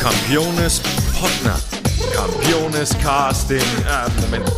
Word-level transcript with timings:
Campiones 0.00 0.80
Potner. 1.18 1.60
Campiones 2.14 2.96
Casting. 3.02 3.58
Äh, 3.58 4.08
Moment. 4.20 4.50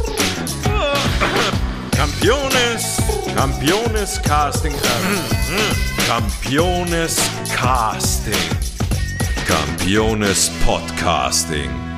Campiones. 1.91 2.99
Campiones 3.35 4.23
Casting. 4.23 4.73
Äh, 4.73 6.03
Campiones 6.07 7.17
Casting. 7.57 8.35
Campiones 9.47 10.51
Podcasting. 10.65 11.92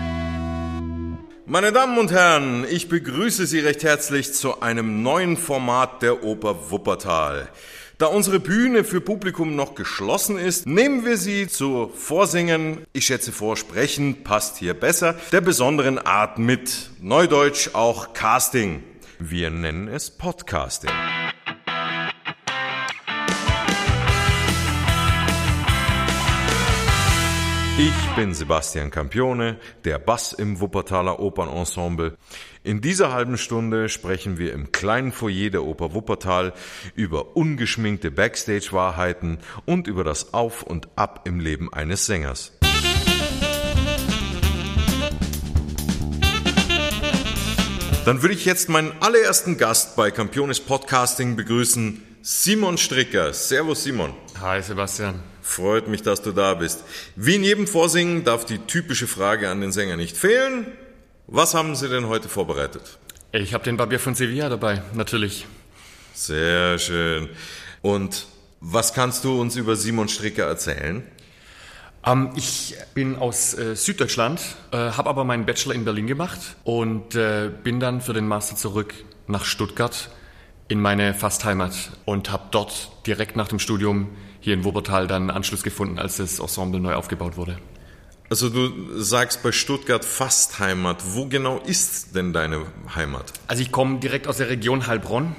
Meine 1.46 1.72
Damen 1.72 1.98
und 1.98 2.10
Herren, 2.10 2.64
ich 2.70 2.88
begrüße 2.88 3.46
Sie 3.46 3.58
recht 3.58 3.84
herzlich 3.84 4.32
zu 4.32 4.62
einem 4.62 5.02
neuen 5.02 5.36
Format 5.36 6.00
der 6.00 6.24
Oper 6.24 6.70
Wuppertal. 6.70 7.50
Da 7.98 8.06
unsere 8.06 8.40
Bühne 8.40 8.82
für 8.82 9.02
Publikum 9.02 9.54
noch 9.54 9.74
geschlossen 9.74 10.38
ist, 10.38 10.66
nehmen 10.66 11.04
wir 11.04 11.18
sie 11.18 11.46
zu 11.46 11.92
Vorsingen, 11.94 12.86
ich 12.94 13.04
schätze 13.04 13.30
vor, 13.30 13.58
sprechen 13.58 14.24
passt 14.24 14.56
hier 14.56 14.72
besser, 14.72 15.16
der 15.32 15.42
besonderen 15.42 15.98
Art 15.98 16.38
mit. 16.38 16.88
Neudeutsch 17.02 17.74
auch 17.74 18.14
Casting. 18.14 18.82
Wir 19.18 19.50
nennen 19.50 19.86
es 19.88 20.10
Podcasting. 20.10 20.90
Ich 27.76 28.14
bin 28.14 28.32
Sebastian 28.34 28.92
Campione, 28.92 29.58
der 29.84 29.98
Bass 29.98 30.32
im 30.32 30.60
Wuppertaler 30.60 31.18
Opernensemble. 31.18 32.16
In 32.62 32.80
dieser 32.80 33.12
halben 33.12 33.36
Stunde 33.36 33.88
sprechen 33.88 34.38
wir 34.38 34.52
im 34.52 34.70
kleinen 34.70 35.10
Foyer 35.10 35.50
der 35.50 35.64
Oper 35.64 35.92
Wuppertal 35.92 36.52
über 36.94 37.36
ungeschminkte 37.36 38.12
Backstage-Wahrheiten 38.12 39.38
und 39.66 39.88
über 39.88 40.04
das 40.04 40.34
Auf 40.34 40.62
und 40.62 40.86
Ab 40.94 41.22
im 41.26 41.40
Leben 41.40 41.72
eines 41.72 42.06
Sängers. 42.06 42.52
Dann 48.04 48.22
würde 48.22 48.34
ich 48.34 48.44
jetzt 48.44 48.68
meinen 48.68 48.92
allerersten 49.00 49.58
Gast 49.58 49.96
bei 49.96 50.12
Campiones 50.12 50.60
Podcasting 50.60 51.34
begrüßen, 51.34 52.00
Simon 52.22 52.78
Stricker. 52.78 53.32
Servus 53.32 53.82
Simon. 53.82 54.14
Hi 54.40 54.62
Sebastian. 54.62 55.33
Freut 55.46 55.88
mich, 55.88 56.02
dass 56.02 56.22
du 56.22 56.32
da 56.32 56.54
bist. 56.54 56.84
Wie 57.16 57.34
in 57.34 57.44
jedem 57.44 57.66
Vorsingen 57.66 58.24
darf 58.24 58.46
die 58.46 58.58
typische 58.58 59.06
Frage 59.06 59.50
an 59.50 59.60
den 59.60 59.72
Sänger 59.72 59.98
nicht 59.98 60.16
fehlen. 60.16 60.66
Was 61.26 61.52
haben 61.52 61.76
Sie 61.76 61.90
denn 61.90 62.08
heute 62.08 62.30
vorbereitet? 62.30 62.98
Ich 63.30 63.52
habe 63.52 63.62
den 63.62 63.76
Barbier 63.76 64.00
von 64.00 64.14
Sevilla 64.14 64.48
dabei, 64.48 64.82
natürlich. 64.94 65.46
Sehr 66.14 66.78
schön. 66.78 67.28
Und 67.82 68.26
was 68.60 68.94
kannst 68.94 69.22
du 69.24 69.38
uns 69.38 69.56
über 69.56 69.76
Simon 69.76 70.08
Stricker 70.08 70.44
erzählen? 70.44 71.04
Ähm, 72.06 72.30
ich 72.36 72.74
bin 72.94 73.16
aus 73.16 73.52
äh, 73.52 73.76
Süddeutschland, 73.76 74.40
äh, 74.72 74.76
habe 74.76 75.10
aber 75.10 75.24
meinen 75.24 75.44
Bachelor 75.44 75.74
in 75.74 75.84
Berlin 75.84 76.06
gemacht 76.06 76.40
und 76.64 77.16
äh, 77.16 77.50
bin 77.62 77.80
dann 77.80 78.00
für 78.00 78.14
den 78.14 78.26
Master 78.26 78.56
zurück 78.56 78.94
nach 79.26 79.44
Stuttgart 79.44 80.08
in 80.68 80.80
meine 80.80 81.12
Fastheimat 81.12 81.74
und 82.06 82.32
habe 82.32 82.44
dort 82.50 83.06
direkt 83.06 83.36
nach 83.36 83.48
dem 83.48 83.58
Studium 83.58 84.08
hier 84.44 84.52
in 84.52 84.62
Wuppertal 84.62 85.06
dann 85.06 85.30
Anschluss 85.30 85.62
gefunden, 85.62 85.98
als 85.98 86.18
das 86.18 86.38
Ensemble 86.38 86.78
neu 86.78 86.94
aufgebaut 86.94 87.38
wurde. 87.38 87.56
Also 88.28 88.50
du 88.50 89.00
sagst 89.00 89.42
bei 89.42 89.52
Stuttgart 89.52 90.04
fast 90.04 90.58
Heimat. 90.58 91.02
Wo 91.14 91.26
genau 91.26 91.58
ist 91.60 92.14
denn 92.14 92.34
deine 92.34 92.66
Heimat? 92.94 93.32
Also 93.46 93.62
ich 93.62 93.72
komme 93.72 94.00
direkt 94.00 94.28
aus 94.28 94.36
der 94.36 94.50
Region 94.50 94.86
Heilbronn. 94.86 95.34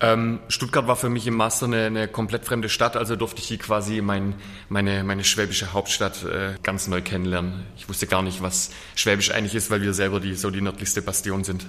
Ähm, 0.00 0.40
Stuttgart 0.48 0.88
war 0.88 0.96
für 0.96 1.10
mich 1.10 1.28
im 1.28 1.34
Master 1.34 1.66
eine, 1.66 1.86
eine, 1.86 2.08
komplett 2.08 2.44
fremde 2.44 2.68
Stadt, 2.68 2.96
also 2.96 3.16
durfte 3.16 3.40
ich 3.40 3.46
hier 3.48 3.58
quasi 3.58 4.00
mein, 4.00 4.34
meine, 4.68 5.04
meine 5.04 5.22
schwäbische 5.24 5.72
Hauptstadt 5.72 6.24
äh, 6.24 6.54
ganz 6.62 6.88
neu 6.88 7.02
kennenlernen. 7.02 7.66
Ich 7.76 7.88
wusste 7.88 8.06
gar 8.06 8.22
nicht, 8.22 8.42
was 8.42 8.70
Schwäbisch 8.96 9.30
eigentlich 9.30 9.54
ist, 9.54 9.70
weil 9.70 9.82
wir 9.82 9.92
selber 9.92 10.18
die, 10.18 10.34
so 10.34 10.50
die 10.50 10.62
nördlichste 10.62 11.02
Bastion 11.02 11.44
sind. 11.44 11.66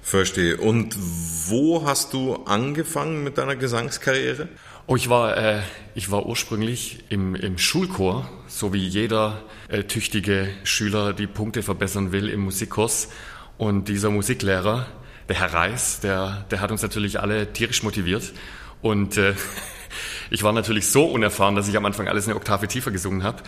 Verstehe. 0.00 0.58
Und 0.58 0.94
wo 1.48 1.86
hast 1.86 2.12
du 2.12 2.36
angefangen 2.44 3.24
mit 3.24 3.36
deiner 3.36 3.56
Gesangskarriere? 3.56 4.48
Oh, 4.86 4.96
ich 4.96 5.08
war, 5.08 5.38
äh, 5.38 5.62
ich 5.94 6.10
war 6.10 6.26
ursprünglich 6.26 7.04
im, 7.08 7.34
im 7.34 7.56
Schulchor, 7.56 8.28
so 8.48 8.74
wie 8.74 8.86
jeder 8.86 9.40
äh, 9.68 9.84
tüchtige 9.84 10.50
Schüler 10.62 11.14
die 11.14 11.26
Punkte 11.26 11.62
verbessern 11.62 12.12
will 12.12 12.28
im 12.28 12.40
Musikkurs. 12.40 13.08
Und 13.56 13.88
dieser 13.88 14.10
Musiklehrer, 14.10 14.86
der 15.30 15.36
Herr 15.36 15.54
Reis, 15.54 16.00
der, 16.00 16.44
der 16.50 16.60
hat 16.60 16.70
uns 16.70 16.82
natürlich 16.82 17.18
alle 17.18 17.50
tierisch 17.50 17.82
motiviert. 17.82 18.34
Und 18.82 19.16
äh, 19.16 19.32
ich 20.30 20.42
war 20.42 20.52
natürlich 20.52 20.86
so 20.88 21.06
unerfahren, 21.06 21.54
dass 21.54 21.66
ich 21.66 21.78
am 21.78 21.86
Anfang 21.86 22.06
alles 22.06 22.26
eine 22.26 22.36
Oktave 22.36 22.68
tiefer 22.68 22.90
gesungen 22.90 23.22
habe, 23.22 23.42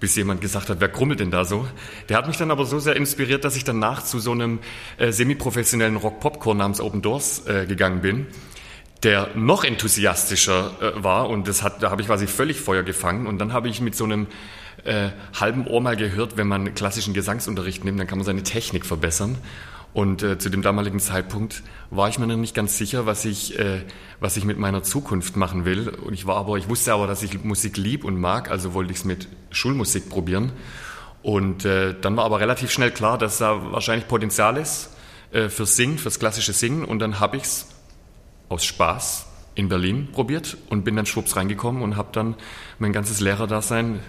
bis 0.00 0.16
jemand 0.16 0.40
gesagt 0.40 0.70
hat, 0.70 0.80
wer 0.80 0.88
krummelt 0.88 1.20
denn 1.20 1.30
da 1.30 1.44
so? 1.44 1.68
Der 2.08 2.16
hat 2.16 2.26
mich 2.26 2.36
dann 2.36 2.50
aber 2.50 2.66
so 2.66 2.80
sehr 2.80 2.96
inspiriert, 2.96 3.44
dass 3.44 3.54
ich 3.54 3.62
danach 3.62 4.02
zu 4.02 4.18
so 4.18 4.32
einem 4.32 4.58
äh, 4.98 5.12
semi-professionellen 5.12 5.94
Rock-Pop-Chor 5.94 6.56
namens 6.56 6.80
Open 6.80 7.00
Doors 7.00 7.46
äh, 7.46 7.66
gegangen 7.66 8.00
bin 8.00 8.26
der 9.02 9.30
noch 9.34 9.64
enthusiastischer 9.64 10.72
äh, 10.80 11.02
war 11.02 11.28
und 11.28 11.48
das 11.48 11.62
hat, 11.62 11.82
da 11.82 11.90
habe 11.90 12.02
ich 12.02 12.08
quasi 12.08 12.26
völlig 12.26 12.60
Feuer 12.60 12.82
gefangen 12.82 13.26
und 13.26 13.38
dann 13.38 13.52
habe 13.52 13.68
ich 13.68 13.80
mit 13.80 13.94
so 13.94 14.04
einem 14.04 14.26
äh, 14.84 15.10
halben 15.38 15.66
Ohr 15.66 15.80
mal 15.80 15.96
gehört, 15.96 16.36
wenn 16.36 16.48
man 16.48 16.74
klassischen 16.74 17.14
Gesangsunterricht 17.14 17.84
nimmt, 17.84 17.98
dann 18.00 18.06
kann 18.06 18.18
man 18.18 18.24
seine 18.24 18.42
Technik 18.42 18.86
verbessern. 18.86 19.38
Und 19.92 20.22
äh, 20.22 20.38
zu 20.38 20.50
dem 20.50 20.62
damaligen 20.62 21.00
Zeitpunkt 21.00 21.64
war 21.90 22.08
ich 22.08 22.18
mir 22.18 22.26
noch 22.28 22.36
nicht 22.36 22.54
ganz 22.54 22.78
sicher, 22.78 23.06
was 23.06 23.24
ich, 23.24 23.58
äh, 23.58 23.80
was 24.20 24.36
ich 24.36 24.44
mit 24.44 24.56
meiner 24.56 24.84
Zukunft 24.84 25.36
machen 25.36 25.64
will. 25.64 25.88
Und 25.88 26.14
ich 26.14 26.26
war 26.26 26.36
aber, 26.36 26.58
ich 26.58 26.68
wusste 26.68 26.92
aber, 26.92 27.08
dass 27.08 27.24
ich 27.24 27.42
Musik 27.42 27.76
lieb 27.76 28.04
und 28.04 28.20
mag, 28.20 28.50
also 28.50 28.72
wollte 28.72 28.92
ich 28.92 28.98
es 28.98 29.04
mit 29.04 29.26
Schulmusik 29.50 30.08
probieren. 30.08 30.52
Und 31.22 31.64
äh, 31.64 31.94
dann 32.00 32.16
war 32.16 32.24
aber 32.24 32.38
relativ 32.38 32.70
schnell 32.70 32.92
klar, 32.92 33.18
dass 33.18 33.38
da 33.38 33.72
wahrscheinlich 33.72 34.06
Potenzial 34.06 34.56
ist 34.56 34.90
äh, 35.32 35.48
fürs 35.48 35.74
Singen, 35.74 35.98
fürs 35.98 36.20
klassische 36.20 36.52
Singen. 36.52 36.84
Und 36.84 37.00
dann 37.00 37.18
habe 37.18 37.36
ich 37.36 37.42
es 37.42 37.66
aus 38.50 38.64
Spaß 38.64 39.26
in 39.54 39.68
Berlin 39.68 40.08
probiert 40.12 40.56
und 40.68 40.84
bin 40.84 40.96
dann 40.96 41.06
schwupps 41.06 41.36
reingekommen 41.36 41.82
und 41.82 41.96
habe 41.96 42.10
dann 42.12 42.34
mein 42.78 42.92
ganzes 42.92 43.20
Lehrerdasein, 43.20 44.00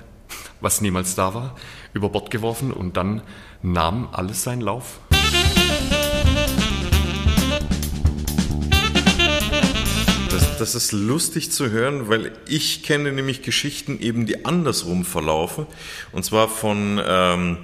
was 0.59 0.81
niemals 0.81 1.15
da 1.15 1.33
war, 1.33 1.55
über 1.93 2.09
Bord 2.09 2.31
geworfen 2.31 2.73
und 2.73 2.97
dann 2.97 3.21
nahm 3.61 4.09
alles 4.11 4.43
seinen 4.43 4.61
Lauf. 4.61 4.99
Das, 10.31 10.57
das, 10.57 10.75
ist 10.75 10.91
lustig 10.91 11.51
zu 11.51 11.69
hören, 11.69 12.09
weil 12.09 12.31
ich 12.47 12.83
kenne 12.83 13.11
nämlich 13.11 13.43
Geschichten 13.43 13.99
eben, 13.99 14.25
die 14.25 14.45
andersrum 14.45 15.05
verlaufen. 15.05 15.67
Und 16.13 16.23
zwar 16.23 16.47
von 16.47 16.99
ähm, 17.05 17.57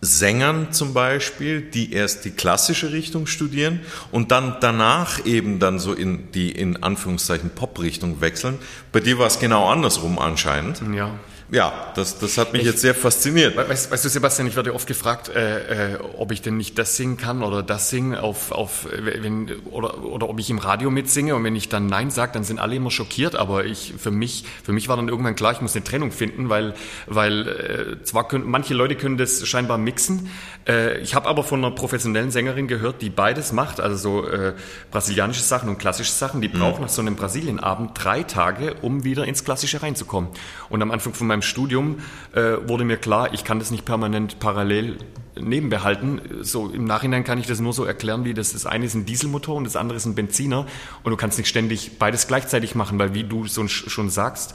Sängern 0.00 0.72
zum 0.72 0.94
Beispiel, 0.94 1.60
die 1.60 1.92
erst 1.92 2.24
die 2.24 2.30
klassische 2.30 2.92
Richtung 2.92 3.26
studieren 3.26 3.80
und 4.12 4.30
dann 4.30 4.56
danach 4.60 5.24
eben 5.26 5.58
dann 5.58 5.78
so 5.78 5.92
in 5.92 6.30
die 6.32 6.52
in 6.52 6.82
Anführungszeichen 6.82 7.50
Pop-Richtung 7.50 8.20
wechseln. 8.20 8.58
Bei 8.92 9.00
dir 9.00 9.18
war 9.18 9.26
es 9.26 9.38
genau 9.40 9.68
andersrum 9.68 10.18
anscheinend. 10.18 10.82
Ja 10.94 11.18
ja, 11.50 11.92
das, 11.94 12.18
das 12.18 12.36
hat 12.36 12.52
mich 12.52 12.62
ich, 12.62 12.68
jetzt 12.68 12.82
sehr 12.82 12.94
fasziniert. 12.94 13.56
Weißt, 13.56 13.90
weißt, 13.90 14.04
du, 14.04 14.08
Sebastian, 14.10 14.48
ich 14.48 14.56
werde 14.56 14.74
oft 14.74 14.86
gefragt, 14.86 15.30
äh, 15.30 15.94
äh, 15.94 15.98
ob 16.18 16.30
ich 16.30 16.42
denn 16.42 16.58
nicht 16.58 16.78
das 16.78 16.96
singen 16.96 17.16
kann 17.16 17.42
oder 17.42 17.62
das 17.62 17.88
singen, 17.88 18.14
auf, 18.14 18.52
auf, 18.52 18.86
wenn, 18.92 19.50
oder, 19.70 20.04
oder 20.04 20.28
ob 20.28 20.38
ich 20.38 20.50
im 20.50 20.58
Radio 20.58 20.90
mitsinge. 20.90 21.34
Und 21.34 21.44
wenn 21.44 21.56
ich 21.56 21.70
dann 21.70 21.86
Nein 21.86 22.10
sage, 22.10 22.32
dann 22.34 22.44
sind 22.44 22.58
alle 22.58 22.76
immer 22.76 22.90
schockiert. 22.90 23.34
Aber 23.34 23.64
ich, 23.64 23.94
für, 23.98 24.10
mich, 24.10 24.44
für 24.62 24.72
mich 24.72 24.88
war 24.88 24.96
dann 24.96 25.08
irgendwann 25.08 25.36
klar, 25.36 25.52
ich 25.52 25.62
muss 25.62 25.74
eine 25.74 25.84
Trennung 25.84 26.12
finden, 26.12 26.50
weil, 26.50 26.74
weil 27.06 27.48
äh, 27.48 28.04
zwar 28.04 28.28
können, 28.28 28.44
manche 28.46 28.74
Leute 28.74 28.94
können 28.94 29.16
das 29.16 29.46
scheinbar 29.48 29.78
mixen. 29.78 30.30
Äh, 30.68 30.98
ich 30.98 31.14
habe 31.14 31.28
aber 31.28 31.44
von 31.44 31.64
einer 31.64 31.74
professionellen 31.74 32.30
Sängerin 32.30 32.68
gehört, 32.68 33.00
die 33.00 33.08
beides 33.08 33.52
macht, 33.52 33.80
also 33.80 33.96
so 33.96 34.28
äh, 34.28 34.52
brasilianische 34.90 35.42
Sachen 35.42 35.70
und 35.70 35.78
klassische 35.78 36.12
Sachen. 36.12 36.42
Die 36.42 36.48
mhm. 36.48 36.58
braucht 36.58 36.80
nach 36.82 36.90
so 36.90 37.00
einem 37.00 37.16
Brasilienabend 37.16 37.92
drei 37.94 38.22
Tage, 38.22 38.74
um 38.82 39.04
wieder 39.04 39.24
ins 39.24 39.44
Klassische 39.44 39.82
reinzukommen. 39.82 40.28
Und 40.68 40.82
am 40.82 40.90
Anfang 40.90 41.14
von 41.14 41.26
meinem 41.26 41.37
meinem 41.38 41.42
Studium 41.42 41.98
äh, 42.32 42.56
wurde 42.66 42.84
mir 42.84 42.96
klar, 42.96 43.32
ich 43.32 43.44
kann 43.44 43.58
das 43.58 43.70
nicht 43.70 43.84
permanent 43.84 44.40
parallel 44.40 44.98
nebenbehalten. 45.40 46.20
So 46.40 46.68
im 46.68 46.84
Nachhinein 46.84 47.22
kann 47.22 47.38
ich 47.38 47.46
das 47.46 47.60
nur 47.60 47.72
so 47.72 47.84
erklären, 47.84 48.24
wie 48.24 48.34
das, 48.34 48.52
das 48.52 48.66
eine 48.66 48.86
ist 48.86 48.94
ein 48.94 49.06
Dieselmotor 49.06 49.54
und 49.54 49.64
das 49.64 49.76
andere 49.76 49.96
ist 49.96 50.04
ein 50.04 50.16
Benziner 50.16 50.66
und 51.04 51.10
du 51.10 51.16
kannst 51.16 51.38
nicht 51.38 51.48
ständig 51.48 51.98
beides 51.98 52.26
gleichzeitig 52.26 52.74
machen, 52.74 52.98
weil 52.98 53.14
wie 53.14 53.24
du 53.24 53.46
so 53.46 53.68
schon 53.68 54.10
sagst, 54.10 54.54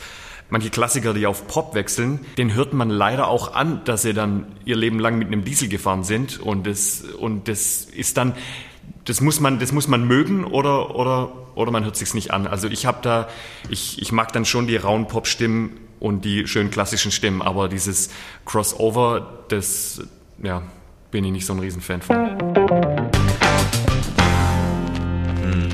manche 0.49 0.69
Klassiker, 0.69 1.13
die 1.13 1.25
auf 1.25 1.47
Pop 1.47 1.73
wechseln, 1.73 2.19
den 2.37 2.53
hört 2.53 2.73
man 2.73 2.89
leider 2.89 3.27
auch 3.29 3.53
an, 3.55 3.81
dass 3.85 4.01
sie 4.01 4.13
dann 4.13 4.47
ihr 4.65 4.75
Leben 4.75 4.99
lang 4.99 5.17
mit 5.17 5.27
einem 5.27 5.45
Diesel 5.45 5.69
gefahren 5.69 6.03
sind 6.03 6.39
und 6.39 6.67
das 6.67 7.01
und 7.01 7.47
das 7.47 7.85
ist 7.85 8.17
dann 8.17 8.33
das 9.05 9.19
muss 9.19 9.39
man, 9.39 9.59
das 9.59 9.71
muss 9.71 9.87
man 9.87 10.07
mögen 10.07 10.45
oder, 10.45 10.95
oder, 10.95 11.33
oder 11.55 11.71
man 11.71 11.83
hört 11.83 11.97
sich's 11.97 12.13
nicht 12.13 12.31
an. 12.31 12.47
Also 12.47 12.67
ich 12.67 12.85
habe 12.85 12.99
da, 13.01 13.27
ich, 13.69 14.01
ich 14.01 14.11
mag 14.11 14.31
dann 14.31 14.45
schon 14.45 14.67
die 14.67 14.77
rauen 14.77 15.07
Pop-Stimmen 15.07 15.71
und 16.03 16.25
die 16.25 16.47
schönen 16.47 16.69
klassischen 16.69 17.11
Stimmen, 17.11 17.41
aber 17.41 17.69
dieses 17.69 18.09
Crossover, 18.43 19.45
das, 19.47 20.01
ja, 20.43 20.61
bin 21.11 21.23
ich 21.23 21.31
nicht 21.31 21.45
so 21.45 21.53
ein 21.53 21.59
Riesenfan 21.59 22.01
von. 22.01 22.37
Hm. 25.41 25.69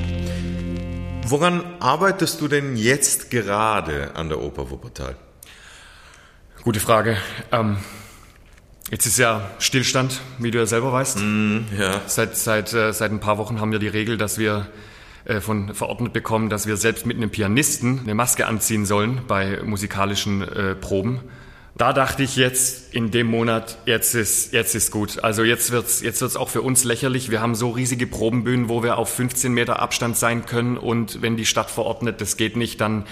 Woran 1.26 1.64
arbeitest 1.80 2.40
du 2.40 2.46
denn 2.46 2.76
jetzt 2.76 3.32
gerade 3.32 4.14
an 4.14 4.28
der 4.28 4.40
Oper 4.40 4.70
Wuppertal? 4.70 5.16
Gute 6.62 6.78
Frage. 6.78 7.16
Ähm, 7.50 7.78
jetzt 8.88 9.06
ist 9.06 9.18
ja 9.18 9.50
Stillstand, 9.58 10.20
wie 10.38 10.52
du 10.52 10.58
ja 10.58 10.66
selber 10.66 10.92
weißt. 10.92 11.18
Mm, 11.18 11.58
ja. 11.76 12.02
Seit, 12.06 12.36
seit, 12.36 12.72
äh, 12.72 12.92
seit 12.92 13.10
ein 13.10 13.18
paar 13.18 13.38
Wochen 13.38 13.60
haben 13.60 13.72
wir 13.72 13.80
die 13.80 13.88
Regel, 13.88 14.16
dass 14.16 14.38
wir 14.38 14.68
von 15.40 15.74
verordnet 15.74 16.12
bekommen, 16.12 16.48
dass 16.48 16.66
wir 16.66 16.76
selbst 16.76 17.06
mit 17.06 17.16
einem 17.16 17.30
Pianisten 17.30 18.00
eine 18.00 18.14
Maske 18.14 18.46
anziehen 18.46 18.86
sollen 18.86 19.22
bei 19.26 19.60
musikalischen 19.62 20.42
äh, 20.42 20.74
Proben. 20.74 21.20
Da 21.76 21.94
dachte 21.94 22.22
ich 22.22 22.36
jetzt 22.36 22.94
in 22.94 23.10
dem 23.10 23.28
Monat, 23.28 23.78
jetzt 23.86 24.14
ist, 24.14 24.52
jetzt 24.52 24.74
ist 24.74 24.90
gut. 24.90 25.24
Also 25.24 25.44
jetzt 25.44 25.70
wird's, 25.70 26.02
jetzt 26.02 26.20
wird's 26.20 26.36
auch 26.36 26.50
für 26.50 26.60
uns 26.60 26.84
lächerlich. 26.84 27.30
Wir 27.30 27.40
haben 27.40 27.54
so 27.54 27.70
riesige 27.70 28.06
Probenbühnen, 28.06 28.68
wo 28.68 28.82
wir 28.82 28.98
auf 28.98 29.08
15 29.08 29.52
Meter 29.52 29.80
Abstand 29.80 30.16
sein 30.16 30.44
können 30.44 30.76
und 30.76 31.22
wenn 31.22 31.38
die 31.38 31.46
Stadt 31.46 31.70
verordnet, 31.70 32.20
das 32.20 32.36
geht 32.36 32.56
nicht, 32.56 32.82
dann, 32.82 33.06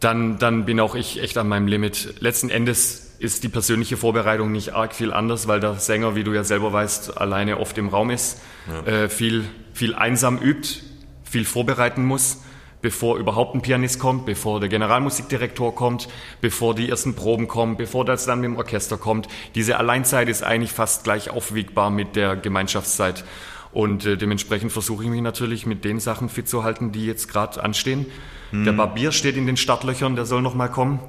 dann, 0.00 0.38
dann 0.38 0.64
bin 0.64 0.80
auch 0.80 0.94
ich 0.94 1.20
echt 1.22 1.36
an 1.36 1.46
meinem 1.48 1.66
Limit. 1.66 2.14
Letzten 2.20 2.48
Endes 2.48 3.16
ist 3.18 3.44
die 3.44 3.48
persönliche 3.48 3.96
Vorbereitung 3.96 4.50
nicht 4.50 4.74
arg 4.74 4.94
viel 4.94 5.12
anders, 5.12 5.46
weil 5.46 5.60
der 5.60 5.74
Sänger, 5.74 6.14
wie 6.14 6.24
du 6.24 6.32
ja 6.32 6.44
selber 6.44 6.72
weißt, 6.72 7.18
alleine 7.18 7.58
oft 7.58 7.76
im 7.76 7.88
Raum 7.88 8.10
ist, 8.10 8.40
ja. 8.66 9.04
äh, 9.04 9.08
viel, 9.08 9.44
viel 9.72 9.94
einsam 9.94 10.38
übt, 10.38 10.80
viel 11.24 11.44
vorbereiten 11.44 12.04
muss 12.04 12.38
bevor 12.84 13.16
überhaupt 13.16 13.54
ein 13.54 13.62
Pianist 13.62 13.98
kommt, 13.98 14.26
bevor 14.26 14.60
der 14.60 14.68
Generalmusikdirektor 14.68 15.74
kommt, 15.74 16.06
bevor 16.42 16.74
die 16.74 16.90
ersten 16.90 17.14
Proben 17.14 17.48
kommen, 17.48 17.78
bevor 17.78 18.04
das 18.04 18.26
dann 18.26 18.42
mit 18.42 18.50
dem 18.50 18.58
Orchester 18.58 18.98
kommt. 18.98 19.26
Diese 19.54 19.78
Alleinzeit 19.78 20.28
ist 20.28 20.44
eigentlich 20.44 20.72
fast 20.72 21.02
gleich 21.02 21.30
aufwiegbar 21.30 21.88
mit 21.88 22.14
der 22.14 22.36
Gemeinschaftszeit. 22.36 23.24
Und 23.72 24.04
äh, 24.04 24.18
dementsprechend 24.18 24.70
versuche 24.70 25.02
ich 25.02 25.08
mich 25.08 25.22
natürlich 25.22 25.64
mit 25.64 25.82
den 25.82 25.98
Sachen 25.98 26.28
fit 26.28 26.46
zu 26.46 26.62
halten, 26.62 26.92
die 26.92 27.06
jetzt 27.06 27.26
gerade 27.26 27.64
anstehen. 27.64 28.04
Hm. 28.50 28.66
Der 28.66 28.72
Barbier 28.72 29.12
steht 29.12 29.38
in 29.38 29.46
den 29.46 29.56
Startlöchern, 29.56 30.14
der 30.14 30.26
soll 30.26 30.42
noch 30.42 30.54
mal 30.54 30.68
kommen. 30.68 31.00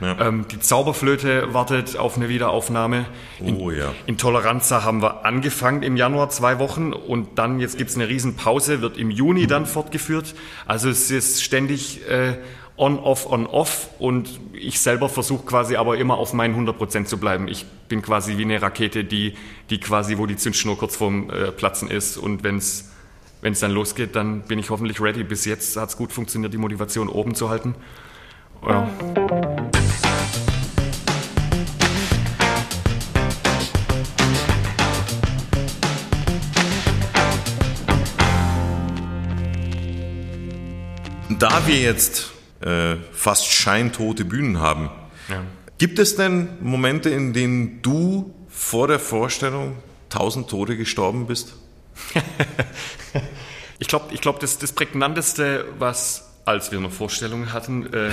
Ja. 0.00 0.18
Ähm, 0.20 0.46
die 0.50 0.60
Zauberflöte 0.60 1.52
wartet 1.52 1.96
auf 1.96 2.16
eine 2.16 2.28
Wiederaufnahme. 2.28 3.06
In, 3.38 3.56
oh 3.56 3.70
ja. 3.70 3.92
In 4.06 4.16
Toleranza 4.16 4.82
haben 4.82 5.02
wir 5.02 5.24
angefangen 5.26 5.82
im 5.82 5.96
Januar 5.96 6.30
zwei 6.30 6.58
Wochen 6.58 6.92
und 6.92 7.38
dann 7.38 7.60
jetzt 7.60 7.76
gibt 7.76 7.90
es 7.90 7.96
eine 7.96 8.08
Riesenpause, 8.08 8.80
wird 8.80 8.96
im 8.96 9.10
Juni 9.10 9.46
dann 9.46 9.66
fortgeführt. 9.66 10.34
Also 10.66 10.88
es 10.88 11.10
ist 11.10 11.42
ständig 11.42 12.08
äh, 12.08 12.38
on, 12.78 12.98
off, 12.98 13.30
on, 13.30 13.46
off 13.46 13.90
und 13.98 14.40
ich 14.54 14.80
selber 14.80 15.10
versuche 15.10 15.44
quasi 15.44 15.76
aber 15.76 15.98
immer 15.98 16.16
auf 16.16 16.32
meinen 16.32 16.52
100 16.52 16.78
Prozent 16.78 17.08
zu 17.08 17.18
bleiben. 17.18 17.46
Ich 17.46 17.66
bin 17.88 18.00
quasi 18.00 18.38
wie 18.38 18.44
eine 18.44 18.62
Rakete, 18.62 19.04
die, 19.04 19.34
die 19.68 19.80
quasi, 19.80 20.16
wo 20.16 20.24
die 20.24 20.36
Zündschnur 20.36 20.78
kurz 20.78 20.96
vorm 20.96 21.28
äh, 21.28 21.52
Platzen 21.52 21.90
ist 21.90 22.16
und 22.16 22.42
wenn 22.42 22.56
es 22.56 22.86
wenn 23.42 23.54
es 23.54 23.60
dann 23.60 23.70
losgeht, 23.70 24.16
dann 24.16 24.42
bin 24.42 24.58
ich 24.58 24.68
hoffentlich 24.68 25.00
ready. 25.00 25.24
Bis 25.24 25.46
jetzt 25.46 25.74
hat 25.76 25.88
es 25.88 25.96
gut 25.96 26.12
funktioniert, 26.12 26.52
die 26.52 26.58
Motivation 26.58 27.08
oben 27.08 27.34
zu 27.34 27.48
halten. 27.48 27.74
Ja. 28.66 28.86
Da 41.40 41.66
wir 41.66 41.80
jetzt 41.80 42.32
äh, 42.60 42.96
fast 43.12 43.50
scheintote 43.50 44.26
Bühnen 44.26 44.60
haben, 44.60 44.90
ja. 45.30 45.42
gibt 45.78 45.98
es 45.98 46.14
denn 46.14 46.50
Momente, 46.60 47.08
in 47.08 47.32
denen 47.32 47.80
du 47.80 48.34
vor 48.50 48.88
der 48.88 48.98
Vorstellung 48.98 49.76
tausend 50.10 50.50
Tote 50.50 50.76
gestorben 50.76 51.26
bist? 51.26 51.54
ich 53.78 53.88
glaube, 53.88 54.12
ich 54.12 54.20
glaub, 54.20 54.38
das, 54.40 54.58
das 54.58 54.74
prägnanteste, 54.74 55.64
was 55.78 56.28
als 56.44 56.72
wir 56.72 56.78
eine 56.78 56.90
Vorstellung 56.90 57.54
hatten, 57.54 57.90
äh, 57.90 58.10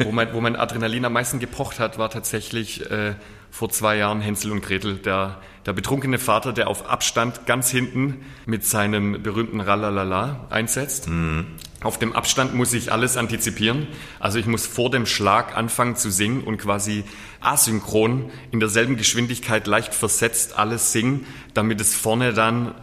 wo, 0.00 0.12
mein, 0.12 0.34
wo 0.34 0.42
mein 0.42 0.54
Adrenalin 0.54 1.06
am 1.06 1.14
meisten 1.14 1.38
gepocht 1.38 1.78
hat, 1.78 1.96
war 1.96 2.10
tatsächlich 2.10 2.90
äh, 2.90 3.14
vor 3.56 3.70
zwei 3.70 3.96
Jahren 3.96 4.20
Hänsel 4.20 4.52
und 4.52 4.60
Gretel, 4.60 4.98
der, 4.98 5.40
der 5.64 5.72
betrunkene 5.72 6.18
Vater, 6.18 6.52
der 6.52 6.68
auf 6.68 6.90
Abstand 6.90 7.46
ganz 7.46 7.70
hinten 7.70 8.22
mit 8.44 8.66
seinem 8.66 9.22
berühmten 9.22 9.60
Ralalala 9.60 10.46
einsetzt. 10.50 11.08
Mhm. 11.08 11.46
Auf 11.80 11.98
dem 11.98 12.12
Abstand 12.12 12.54
muss 12.54 12.74
ich 12.74 12.92
alles 12.92 13.16
antizipieren. 13.16 13.86
Also 14.20 14.38
ich 14.38 14.44
muss 14.44 14.66
vor 14.66 14.90
dem 14.90 15.06
Schlag 15.06 15.56
anfangen 15.56 15.96
zu 15.96 16.10
singen 16.10 16.42
und 16.42 16.58
quasi 16.58 17.04
asynchron 17.40 18.30
in 18.50 18.60
derselben 18.60 18.98
Geschwindigkeit 18.98 19.66
leicht 19.66 19.94
versetzt 19.94 20.58
alles 20.58 20.92
singen, 20.92 21.26
damit 21.54 21.80
es 21.80 21.94
vorne 21.94 22.34
dann 22.34 22.74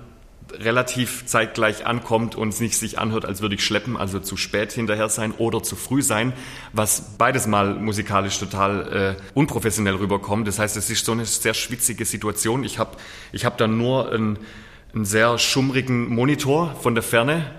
relativ 0.60 1.26
zeitgleich 1.26 1.86
ankommt 1.86 2.36
und 2.36 2.50
es 2.50 2.60
nicht 2.60 2.76
sich 2.76 3.00
anhört, 3.00 3.26
als 3.26 3.42
würde 3.42 3.56
ich 3.56 3.64
schleppen, 3.64 3.98
also 3.98 4.20
zu 4.20 4.38
spät 4.38 4.72
hinterher 4.72 5.10
sein 5.10 5.32
oder 5.38 5.64
zu 5.64 5.76
früh 5.76 6.02
sein, 6.02 6.34
was 6.72 7.18
beides 7.18 7.48
mal 7.48 7.76
musikalisch 7.76 8.40
total 8.40 9.16
äh, 9.18 9.22
unprofessionell 9.34 9.96
rüberkommt. 9.96 10.48
Das 10.48 10.60
heißt, 10.60 10.78
es 10.78 10.90
ist 10.90 11.06
so 11.06 11.12
eine 11.12 11.26
sehr 11.26 11.54
schwitzige 11.54 12.06
Situation. 12.06 12.64
Ich 12.64 12.80
habe 12.80 12.98
ich 13.32 13.46
hab 13.46 13.58
dann 13.58 13.78
nur 13.78 14.12
einen, 14.12 14.38
einen 14.94 15.06
sehr 15.06 15.38
schummrigen 15.38 16.08
Monitor 16.08 16.76
von 16.82 16.96
der 16.96 17.04
Ferne 17.04 17.52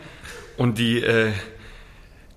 und 0.57 0.79
die 0.79 1.03
äh, 1.03 1.33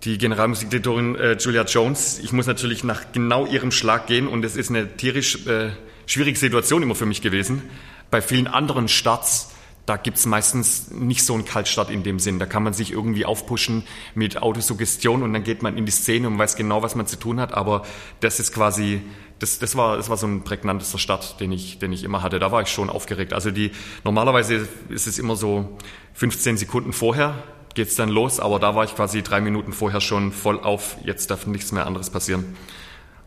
die 0.04 0.18
Generalmusikdirektorin 0.18 1.16
äh, 1.16 1.34
Julia 1.34 1.64
Jones, 1.64 2.20
ich 2.24 2.32
muss 2.32 2.46
natürlich 2.46 2.84
nach 2.84 3.12
genau 3.12 3.46
ihrem 3.46 3.72
Schlag 3.72 4.08
gehen 4.08 4.28
und 4.28 4.46
es 4.46 4.56
ist 4.56 4.70
eine 4.70 4.96
tierisch 4.96 5.48
äh, 5.48 5.72
schwierige 6.06 6.38
Situation 6.38 6.84
immer 6.84 6.96
für 6.96 7.06
mich 7.06 7.22
gewesen. 7.22 7.64
Bei 8.12 8.22
vielen 8.22 8.48
anderen 8.48 8.88
Starts 8.88 9.54
da 9.88 9.96
gibt's 9.96 10.26
meistens 10.26 10.92
nicht 10.92 11.24
so 11.24 11.34
einen 11.34 11.46
Kaltstart 11.46 11.90
in 11.90 12.04
dem 12.04 12.20
Sinn. 12.20 12.40
Da 12.40 12.46
kann 12.46 12.62
man 12.62 12.74
sich 12.74 12.92
irgendwie 12.92 13.26
aufpushen 13.26 13.84
mit 14.16 14.42
Autosuggestion 14.42 15.24
und 15.24 15.32
dann 15.32 15.44
geht 15.44 15.64
man 15.64 15.78
in 15.78 15.86
die 15.86 15.94
Szene 15.94 16.28
und 16.28 16.38
weiß 16.38 16.58
genau, 16.58 16.84
was 16.84 16.96
man 16.96 17.08
zu 17.08 17.16
tun 17.16 17.40
hat. 17.40 17.54
Aber 17.54 17.84
das 18.20 18.42
ist 18.42 18.54
quasi, 18.54 19.02
das, 19.40 19.60
das, 19.60 19.78
war, 19.78 19.96
das 19.96 20.10
war 20.10 20.18
so 20.18 20.28
ein 20.28 20.44
prägnantester 20.44 21.00
Start, 21.00 21.40
den 21.40 21.54
ich, 21.54 21.80
den 21.80 21.94
ich 21.94 22.04
immer 22.04 22.22
hatte. 22.22 22.38
Da 22.38 22.52
war 22.52 22.62
ich 22.62 22.68
schon 22.68 22.90
aufgeregt. 22.90 23.32
Also 23.32 23.50
die, 23.50 23.72
normalerweise 24.04 24.68
ist 24.90 25.08
es 25.08 25.20
immer 25.20 25.38
so 25.38 25.78
15 26.16 26.58
Sekunden 26.58 26.92
vorher 26.92 27.42
geht's 27.74 27.96
dann 27.96 28.10
los, 28.10 28.40
aber 28.40 28.58
da 28.58 28.74
war 28.74 28.86
ich 28.86 28.96
quasi 28.96 29.22
drei 29.22 29.40
Minuten 29.40 29.72
vorher 29.72 30.02
schon 30.02 30.32
voll 30.32 30.60
auf. 30.60 30.98
Jetzt 31.04 31.30
darf 31.30 31.46
nichts 31.46 31.72
mehr 31.72 31.86
anderes 31.86 32.10
passieren. 32.10 32.58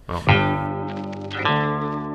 Ja. 0.08 2.09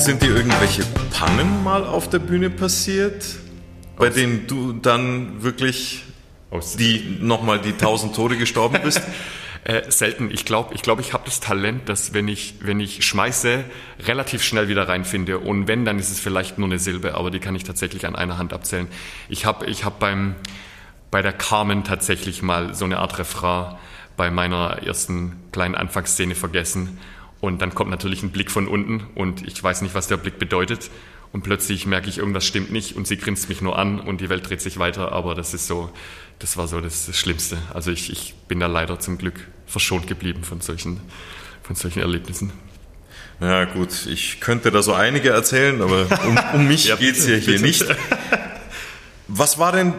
Und 0.00 0.06
sind 0.06 0.22
dir 0.22 0.34
irgendwelche 0.34 0.82
Pannen 1.12 1.62
mal 1.62 1.84
auf 1.84 2.08
der 2.08 2.20
Bühne 2.20 2.48
passiert, 2.48 3.22
bei 3.98 4.08
Aus 4.08 4.14
denen 4.14 4.46
du 4.46 4.72
dann 4.72 5.42
wirklich 5.42 6.04
die 6.78 7.18
nochmal 7.20 7.60
die 7.60 7.74
tausend 7.74 8.16
Tode 8.16 8.38
gestorben 8.38 8.78
bist? 8.82 9.02
Äh, 9.62 9.90
selten. 9.90 10.30
Ich 10.32 10.46
glaube, 10.46 10.72
ich, 10.74 10.80
glaub, 10.80 11.00
ich 11.00 11.12
habe 11.12 11.24
das 11.26 11.38
Talent, 11.38 11.90
dass 11.90 12.14
wenn 12.14 12.28
ich, 12.28 12.54
wenn 12.62 12.80
ich 12.80 13.04
schmeiße, 13.04 13.62
relativ 14.06 14.42
schnell 14.42 14.68
wieder 14.68 14.88
reinfinde. 14.88 15.38
Und 15.38 15.68
wenn, 15.68 15.84
dann 15.84 15.98
ist 15.98 16.10
es 16.10 16.18
vielleicht 16.18 16.56
nur 16.56 16.66
eine 16.66 16.78
Silbe, 16.78 17.14
aber 17.14 17.30
die 17.30 17.40
kann 17.40 17.54
ich 17.54 17.64
tatsächlich 17.64 18.06
an 18.06 18.16
einer 18.16 18.38
Hand 18.38 18.54
abzählen. 18.54 18.88
Ich 19.28 19.44
habe 19.44 19.66
ich 19.66 19.84
hab 19.84 19.98
beim, 19.98 20.34
bei 21.10 21.20
der 21.20 21.34
Carmen 21.34 21.84
tatsächlich 21.84 22.40
mal 22.40 22.72
so 22.74 22.86
eine 22.86 23.00
Art 23.00 23.18
Refrain 23.18 23.76
bei 24.16 24.30
meiner 24.30 24.82
ersten 24.82 25.36
kleinen 25.52 25.74
Anfangsszene 25.74 26.34
vergessen. 26.34 26.98
Und 27.40 27.62
dann 27.62 27.74
kommt 27.74 27.90
natürlich 27.90 28.22
ein 28.22 28.30
Blick 28.30 28.50
von 28.50 28.68
unten 28.68 29.06
und 29.14 29.46
ich 29.46 29.62
weiß 29.62 29.80
nicht, 29.82 29.94
was 29.94 30.08
der 30.08 30.18
Blick 30.18 30.38
bedeutet. 30.38 30.90
Und 31.32 31.42
plötzlich 31.42 31.86
merke 31.86 32.08
ich, 32.08 32.18
irgendwas 32.18 32.44
stimmt 32.44 32.72
nicht 32.72 32.96
und 32.96 33.06
sie 33.06 33.16
grinst 33.16 33.48
mich 33.48 33.62
nur 33.62 33.78
an 33.78 34.00
und 34.00 34.20
die 34.20 34.28
Welt 34.28 34.48
dreht 34.48 34.60
sich 34.60 34.78
weiter. 34.78 35.12
Aber 35.12 35.34
das 35.34 35.54
ist 35.54 35.66
so, 35.66 35.90
das 36.38 36.56
war 36.56 36.66
so 36.66 36.80
das, 36.80 37.06
das 37.06 37.16
Schlimmste. 37.16 37.56
Also 37.72 37.92
ich, 37.92 38.10
ich 38.10 38.34
bin 38.48 38.60
da 38.60 38.66
leider 38.66 38.98
zum 38.98 39.16
Glück 39.16 39.46
verschont 39.66 40.06
geblieben 40.06 40.42
von 40.42 40.60
solchen, 40.60 41.00
von 41.62 41.76
solchen 41.76 42.00
Erlebnissen. 42.00 42.52
Ja 43.40 43.64
gut, 43.64 44.06
ich 44.06 44.40
könnte 44.40 44.70
da 44.70 44.82
so 44.82 44.92
einige 44.92 45.30
erzählen, 45.30 45.80
aber 45.80 46.06
um, 46.26 46.38
um 46.60 46.68
mich 46.68 46.84
ja, 46.88 46.96
geht's 46.96 47.26
ja 47.26 47.36
hier 47.36 47.54
bitte. 47.54 47.62
nicht. 47.62 47.86
Was 49.28 49.58
war 49.58 49.72
denn 49.72 49.94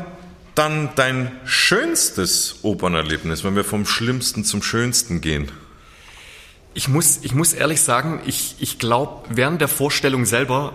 dann 0.54 0.90
dein 0.96 1.32
schönstes 1.46 2.60
Opernerlebnis, 2.62 3.44
wenn 3.44 3.56
wir 3.56 3.64
vom 3.64 3.86
Schlimmsten 3.86 4.44
zum 4.44 4.62
Schönsten 4.62 5.22
gehen? 5.22 5.50
Ich 6.74 6.88
muss, 6.88 7.20
ich 7.24 7.34
muss 7.34 7.54
ehrlich 7.54 7.82
sagen, 7.82 8.22
ich, 8.26 8.56
ich 8.60 8.80
glaube, 8.80 9.24
während 9.30 9.60
der 9.60 9.68
Vorstellung 9.68 10.26
selber 10.26 10.74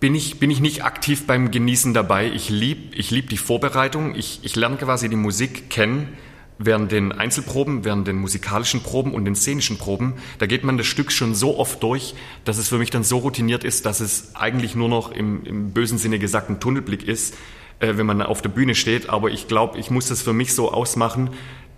bin 0.00 0.14
ich, 0.14 0.38
bin 0.38 0.50
ich 0.50 0.60
nicht 0.60 0.84
aktiv 0.84 1.26
beim 1.26 1.50
Genießen 1.50 1.94
dabei. 1.94 2.30
Ich 2.30 2.50
liebe 2.50 2.94
ich 2.96 3.10
lieb 3.10 3.30
die 3.30 3.36
Vorbereitung. 3.36 4.14
Ich, 4.14 4.40
ich 4.42 4.56
lerne 4.56 4.76
quasi 4.76 5.08
die 5.08 5.16
Musik 5.16 5.70
kennen 5.70 6.16
während 6.58 6.90
den 6.90 7.12
Einzelproben, 7.12 7.84
während 7.84 8.08
den 8.08 8.16
musikalischen 8.16 8.82
Proben 8.82 9.12
und 9.12 9.24
den 9.24 9.34
szenischen 9.34 9.78
Proben. 9.78 10.14
Da 10.38 10.46
geht 10.46 10.64
man 10.64 10.78
das 10.78 10.86
Stück 10.86 11.12
schon 11.12 11.34
so 11.34 11.58
oft 11.58 11.82
durch, 11.82 12.14
dass 12.44 12.58
es 12.58 12.68
für 12.68 12.78
mich 12.78 12.90
dann 12.90 13.04
so 13.04 13.18
routiniert 13.18 13.62
ist, 13.62 13.86
dass 13.86 14.00
es 14.00 14.34
eigentlich 14.34 14.74
nur 14.74 14.88
noch 14.88 15.12
im, 15.12 15.44
im 15.44 15.72
bösen 15.72 15.98
Sinne 15.98 16.18
gesagt 16.18 16.48
ein 16.48 16.60
Tunnelblick 16.60 17.06
ist, 17.06 17.34
äh, 17.78 17.96
wenn 17.96 18.06
man 18.06 18.22
auf 18.22 18.42
der 18.42 18.48
Bühne 18.48 18.74
steht. 18.74 19.10
Aber 19.10 19.30
ich 19.30 19.48
glaube, 19.48 19.78
ich 19.78 19.90
muss 19.90 20.08
das 20.08 20.22
für 20.22 20.32
mich 20.32 20.54
so 20.54 20.72
ausmachen, 20.72 21.30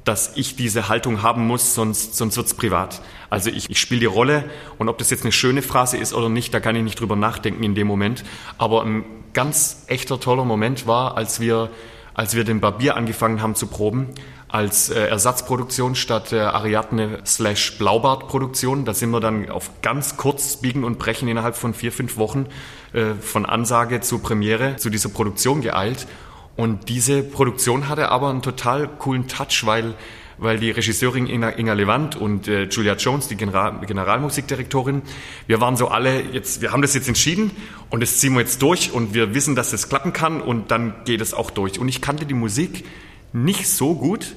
dass 0.09 0.33
ich 0.37 0.57
diese 0.57 0.89
Haltung 0.89 1.23
haben 1.23 1.47
muss, 1.47 1.75
sonst, 1.75 2.17
sonst 2.17 2.37
wird's 2.39 2.55
privat. 2.55 3.03
Also 3.29 3.51
ich, 3.51 3.69
ich 3.69 3.79
spiele 3.79 4.01
die 4.01 4.07
Rolle 4.07 4.45
und 4.79 4.89
ob 4.89 4.97
das 4.97 5.11
jetzt 5.11 5.23
eine 5.25 5.33
schöne 5.33 5.61
Phrase 5.61 5.99
ist 5.99 6.15
oder 6.15 6.31
nicht, 6.31 6.55
da 6.55 6.61
kann 6.61 6.75
ich 6.77 6.83
nicht 6.83 6.99
drüber 6.99 7.15
nachdenken 7.15 7.63
in 7.63 7.75
dem 7.75 7.87
Moment. 7.87 8.25
Aber 8.57 8.83
ein 8.85 9.05
ganz 9.35 9.85
echter 9.87 10.19
toller 10.19 10.47
Moment 10.47 10.87
war, 10.87 11.17
als 11.19 11.41
wir 11.41 11.71
als 12.15 12.35
wir 12.35 12.43
den 12.43 12.59
Barbier 12.59 12.97
angefangen 12.97 13.41
haben 13.43 13.55
zu 13.55 13.69
proben, 13.69 14.09
als 14.49 14.91
äh, 14.91 15.07
Ersatzproduktion 15.07 15.95
statt 15.95 16.33
der 16.33 16.53
Ariadne 16.53 17.21
slash 17.25 17.79
Blaubart 17.79 18.27
Produktion. 18.27 18.85
Da 18.85 18.93
sind 18.93 19.11
wir 19.11 19.21
dann 19.21 19.49
auf 19.49 19.71
ganz 19.83 20.17
kurz 20.17 20.57
biegen 20.57 20.83
und 20.83 20.99
brechen 20.99 21.29
innerhalb 21.29 21.55
von 21.55 21.75
vier, 21.75 21.93
fünf 21.93 22.17
Wochen 22.17 22.47
äh, 22.93 23.15
von 23.21 23.47
Ansage 23.47 24.01
zu 24.01 24.19
Premiere 24.19 24.75
zu 24.79 24.91
dieser 24.91 25.11
Produktion 25.11 25.61
geeilt. 25.61 26.09
Und 26.59 26.89
diese 26.89 27.23
Produktion 27.23 27.89
hatte 27.89 28.09
aber 28.09 28.31
einen 28.31 28.43
total 28.43 28.89
coolen 28.89 29.29
Touch, 29.29 29.63
weil 29.65 29.95
weil 30.39 30.59
die 30.59 30.71
Regisseurin 30.71 31.27
Inga, 31.27 31.51
Inga 31.51 31.73
Levant 31.73 32.17
und 32.17 32.49
äh, 32.49 32.65
Julia 32.65 32.95
Jones, 32.95 33.29
die 33.29 33.37
General, 33.37 33.81
Generalmusikdirektorin, 33.85 35.03
wir 35.47 35.61
waren 35.61 35.77
so 35.77 35.89
alle 35.89 36.21
jetzt, 36.21 36.61
wir 36.61 36.73
haben 36.73 36.83
das 36.83 36.95
jetzt 36.95 37.09
entschieden 37.09 37.51
und 37.91 38.01
das 38.01 38.19
ziehen 38.19 38.35
wir 38.35 38.41
jetzt 38.41 38.63
durch 38.63 38.93
und 38.93 39.15
wir 39.15 39.35
wissen, 39.35 39.55
dass 39.57 39.71
das 39.71 39.89
klappen 39.89 40.13
kann 40.13 40.41
und 40.41 40.71
dann 40.71 40.95
geht 41.05 41.21
es 41.21 41.33
auch 41.33 41.51
durch. 41.51 41.79
Und 41.79 41.89
ich 41.89 42.01
kannte 42.01 42.27
die 42.27 42.35
Musik 42.35 42.85
nicht 43.33 43.69
so 43.69 43.95
gut. 43.95 44.35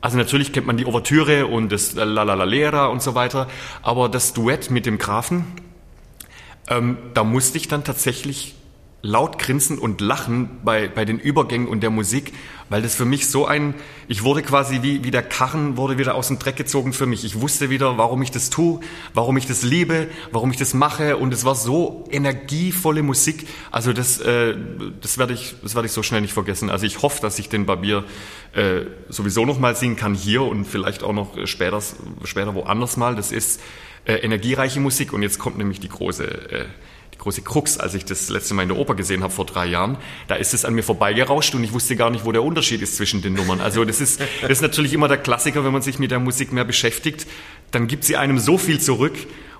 Also 0.00 0.16
natürlich 0.16 0.52
kennt 0.52 0.66
man 0.66 0.76
die 0.76 0.86
Ouvertüre 0.86 1.46
und 1.46 1.70
das 1.70 1.94
La 1.94 2.04
La 2.04 2.34
La 2.34 2.44
Lera 2.44 2.86
und 2.86 3.00
so 3.00 3.14
weiter, 3.14 3.48
aber 3.82 4.08
das 4.08 4.32
Duett 4.32 4.70
mit 4.70 4.86
dem 4.86 4.98
Grafen, 4.98 5.44
ähm, 6.68 6.96
da 7.14 7.22
musste 7.22 7.58
ich 7.58 7.68
dann 7.68 7.84
tatsächlich 7.84 8.54
laut 9.02 9.38
grinsen 9.38 9.78
und 9.78 10.00
lachen 10.00 10.60
bei, 10.62 10.88
bei 10.88 11.04
den 11.04 11.18
Übergängen 11.18 11.68
und 11.68 11.80
der 11.80 11.90
Musik, 11.90 12.32
weil 12.68 12.82
das 12.82 12.94
für 12.94 13.04
mich 13.04 13.28
so 13.28 13.46
ein, 13.46 13.74
ich 14.08 14.22
wurde 14.22 14.42
quasi 14.42 14.82
wie, 14.82 15.02
wie 15.04 15.10
der 15.10 15.22
Karren 15.22 15.76
wurde 15.76 15.98
wieder 15.98 16.14
aus 16.14 16.28
dem 16.28 16.38
Dreck 16.38 16.56
gezogen 16.56 16.92
für 16.92 17.06
mich. 17.06 17.24
Ich 17.24 17.40
wusste 17.40 17.70
wieder, 17.70 17.96
warum 17.98 18.22
ich 18.22 18.30
das 18.30 18.50
tue, 18.50 18.80
warum 19.14 19.36
ich 19.36 19.46
das 19.46 19.62
liebe, 19.62 20.08
warum 20.32 20.50
ich 20.50 20.56
das 20.56 20.74
mache 20.74 21.16
und 21.16 21.32
es 21.32 21.44
war 21.44 21.54
so 21.54 22.04
energievolle 22.10 23.02
Musik. 23.02 23.46
Also 23.70 23.92
das, 23.92 24.20
äh, 24.20 24.54
das 25.00 25.16
werde 25.18 25.32
ich, 25.32 25.54
das 25.62 25.74
werde 25.74 25.86
ich 25.86 25.92
so 25.92 26.02
schnell 26.02 26.20
nicht 26.20 26.34
vergessen. 26.34 26.70
Also 26.70 26.84
ich 26.84 27.00
hoffe, 27.02 27.22
dass 27.22 27.38
ich 27.38 27.48
den 27.48 27.64
Barbier 27.66 28.04
äh, 28.52 28.82
sowieso 29.08 29.46
noch 29.46 29.58
mal 29.58 29.74
singen 29.74 29.96
kann 29.96 30.14
hier 30.14 30.42
und 30.42 30.66
vielleicht 30.66 31.02
auch 31.02 31.14
noch 31.14 31.46
später, 31.46 31.80
später 32.24 32.54
woanders 32.54 32.96
mal. 32.96 33.16
Das 33.16 33.32
ist 33.32 33.60
äh, 34.04 34.14
energiereiche 34.16 34.80
Musik 34.80 35.12
und 35.12 35.22
jetzt 35.22 35.38
kommt 35.38 35.58
nämlich 35.58 35.80
die 35.80 35.88
große 35.88 36.24
äh, 36.24 36.64
große 37.20 37.42
Krux, 37.42 37.78
als 37.78 37.94
ich 37.94 38.04
das 38.04 38.28
letzte 38.28 38.54
Mal 38.54 38.62
in 38.62 38.70
der 38.70 38.78
Oper 38.78 38.94
gesehen 38.94 39.22
habe 39.22 39.32
vor 39.32 39.46
drei 39.46 39.66
Jahren. 39.66 39.96
Da 40.26 40.34
ist 40.34 40.52
es 40.54 40.64
an 40.64 40.74
mir 40.74 40.82
vorbeigerauscht 40.82 41.54
und 41.54 41.62
ich 41.62 41.72
wusste 41.72 41.94
gar 41.94 42.10
nicht, 42.10 42.24
wo 42.24 42.32
der 42.32 42.42
Unterschied 42.42 42.82
ist 42.82 42.96
zwischen 42.96 43.22
den 43.22 43.34
Nummern. 43.34 43.60
Also 43.60 43.84
das 43.84 44.00
ist, 44.00 44.20
das 44.42 44.50
ist 44.50 44.62
natürlich 44.62 44.92
immer 44.92 45.06
der 45.06 45.18
Klassiker, 45.18 45.64
wenn 45.64 45.72
man 45.72 45.82
sich 45.82 45.98
mit 45.98 46.10
der 46.10 46.18
Musik 46.18 46.52
mehr 46.52 46.64
beschäftigt, 46.64 47.26
dann 47.70 47.86
gibt 47.86 48.04
sie 48.04 48.16
einem 48.16 48.38
so 48.38 48.58
viel 48.58 48.80
zurück. 48.80 49.14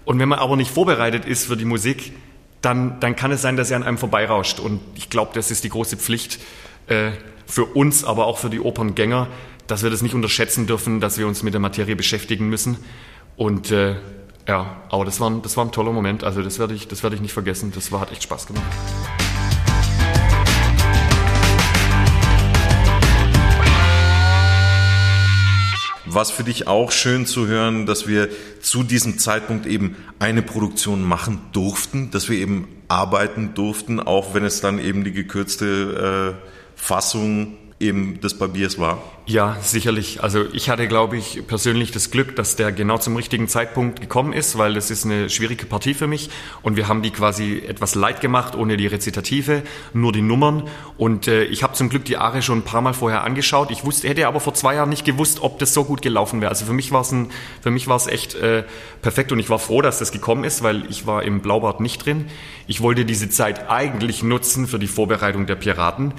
Und 0.04 0.18
wenn 0.18 0.28
man 0.28 0.38
aber 0.38 0.56
nicht 0.56 0.70
vorbereitet 0.70 1.24
ist 1.24 1.46
für 1.46 1.56
die 1.56 1.64
Musik, 1.64 2.12
dann, 2.62 2.98
dann 3.00 3.14
kann 3.14 3.30
es 3.30 3.42
sein, 3.42 3.56
dass 3.56 3.68
sie 3.68 3.74
an 3.74 3.82
einem 3.82 3.98
vorbeirauscht. 3.98 4.58
Und 4.58 4.80
ich 4.96 5.10
glaube, 5.10 5.32
das 5.34 5.50
ist 5.50 5.62
die 5.64 5.68
große 5.68 5.96
Pflicht 5.96 6.40
äh, 6.88 7.12
für 7.46 7.64
uns, 7.64 8.04
aber 8.04 8.26
auch 8.26 8.38
für 8.38 8.50
die 8.50 8.60
Operngänger, 8.60 9.28
dass 9.66 9.82
wir 9.82 9.90
das 9.90 10.02
nicht 10.02 10.14
unterschätzen 10.14 10.66
dürfen, 10.66 11.00
dass 11.00 11.18
wir 11.18 11.26
uns 11.26 11.42
mit 11.42 11.54
der 11.54 11.60
Materie 11.60 11.96
beschäftigen 11.96 12.48
müssen. 12.48 12.78
Und 13.36 13.70
äh, 13.70 13.96
ja, 14.50 14.66
aber 14.88 15.04
das 15.04 15.20
war, 15.20 15.30
ein, 15.30 15.42
das 15.42 15.56
war 15.56 15.64
ein 15.64 15.70
toller 15.70 15.92
Moment. 15.92 16.24
Also 16.24 16.42
das 16.42 16.58
werde 16.58 16.74
ich, 16.74 16.88
das 16.88 17.04
werde 17.04 17.14
ich 17.14 17.22
nicht 17.22 17.32
vergessen. 17.32 17.70
Das 17.72 17.92
war, 17.92 18.00
hat 18.00 18.10
echt 18.10 18.24
Spaß 18.24 18.48
gemacht. 18.48 18.64
Was 26.04 26.32
für 26.32 26.42
dich 26.42 26.66
auch 26.66 26.90
schön 26.90 27.26
zu 27.26 27.46
hören, 27.46 27.86
dass 27.86 28.08
wir 28.08 28.28
zu 28.60 28.82
diesem 28.82 29.20
Zeitpunkt 29.20 29.66
eben 29.66 29.94
eine 30.18 30.42
Produktion 30.42 31.04
machen 31.04 31.40
durften, 31.52 32.10
dass 32.10 32.28
wir 32.28 32.36
eben 32.36 32.66
arbeiten 32.88 33.54
durften, 33.54 34.00
auch 34.00 34.34
wenn 34.34 34.44
es 34.44 34.60
dann 34.60 34.80
eben 34.80 35.04
die 35.04 35.12
gekürzte 35.12 36.34
äh, 36.42 36.50
Fassung 36.74 37.56
eben 37.80 38.20
des 38.20 38.36
Barbiers 38.36 38.78
war? 38.78 39.02
Ja, 39.26 39.56
sicherlich. 39.62 40.22
Also 40.22 40.44
ich 40.52 40.68
hatte, 40.68 40.86
glaube 40.86 41.16
ich, 41.16 41.46
persönlich 41.46 41.92
das 41.92 42.10
Glück, 42.10 42.36
dass 42.36 42.56
der 42.56 42.72
genau 42.72 42.98
zum 42.98 43.16
richtigen 43.16 43.48
Zeitpunkt 43.48 44.00
gekommen 44.00 44.32
ist, 44.32 44.58
weil 44.58 44.74
das 44.74 44.90
ist 44.90 45.06
eine 45.06 45.30
schwierige 45.30 45.64
Partie 45.64 45.94
für 45.94 46.06
mich 46.06 46.30
und 46.62 46.76
wir 46.76 46.88
haben 46.88 47.00
die 47.00 47.10
quasi 47.10 47.62
etwas 47.66 47.94
light 47.94 48.20
gemacht, 48.20 48.54
ohne 48.54 48.76
die 48.76 48.86
Rezitative, 48.86 49.62
nur 49.94 50.12
die 50.12 50.20
Nummern 50.20 50.64
und 50.98 51.26
äh, 51.26 51.44
ich 51.44 51.62
habe 51.62 51.72
zum 51.72 51.88
Glück 51.88 52.04
die 52.04 52.18
Are 52.18 52.42
schon 52.42 52.58
ein 52.58 52.64
paar 52.64 52.82
Mal 52.82 52.92
vorher 52.92 53.24
angeschaut. 53.24 53.70
Ich 53.70 53.84
wusste, 53.84 54.08
hätte 54.08 54.26
aber 54.26 54.40
vor 54.40 54.54
zwei 54.54 54.74
Jahren 54.74 54.90
nicht 54.90 55.06
gewusst, 55.06 55.40
ob 55.40 55.58
das 55.58 55.72
so 55.72 55.84
gut 55.84 56.02
gelaufen 56.02 56.40
wäre. 56.40 56.50
Also 56.50 56.66
für 56.66 56.74
mich 56.74 56.92
war 56.92 57.00
es 57.00 57.14
für 57.62 57.70
mich 57.70 57.88
war 57.88 57.96
es 57.96 58.06
echt 58.06 58.34
äh, 58.34 58.64
perfekt 59.00 59.32
und 59.32 59.38
ich 59.38 59.48
war 59.48 59.58
froh, 59.58 59.80
dass 59.80 59.98
das 59.98 60.12
gekommen 60.12 60.44
ist, 60.44 60.62
weil 60.62 60.84
ich 60.90 61.06
war 61.06 61.22
im 61.22 61.40
Blaubart 61.40 61.80
nicht 61.80 62.04
drin. 62.04 62.26
Ich 62.66 62.82
wollte 62.82 63.04
diese 63.04 63.30
Zeit 63.30 63.70
eigentlich 63.70 64.22
nutzen 64.22 64.66
für 64.66 64.78
die 64.78 64.86
Vorbereitung 64.86 65.46
der 65.46 65.56
Piraten. 65.56 66.12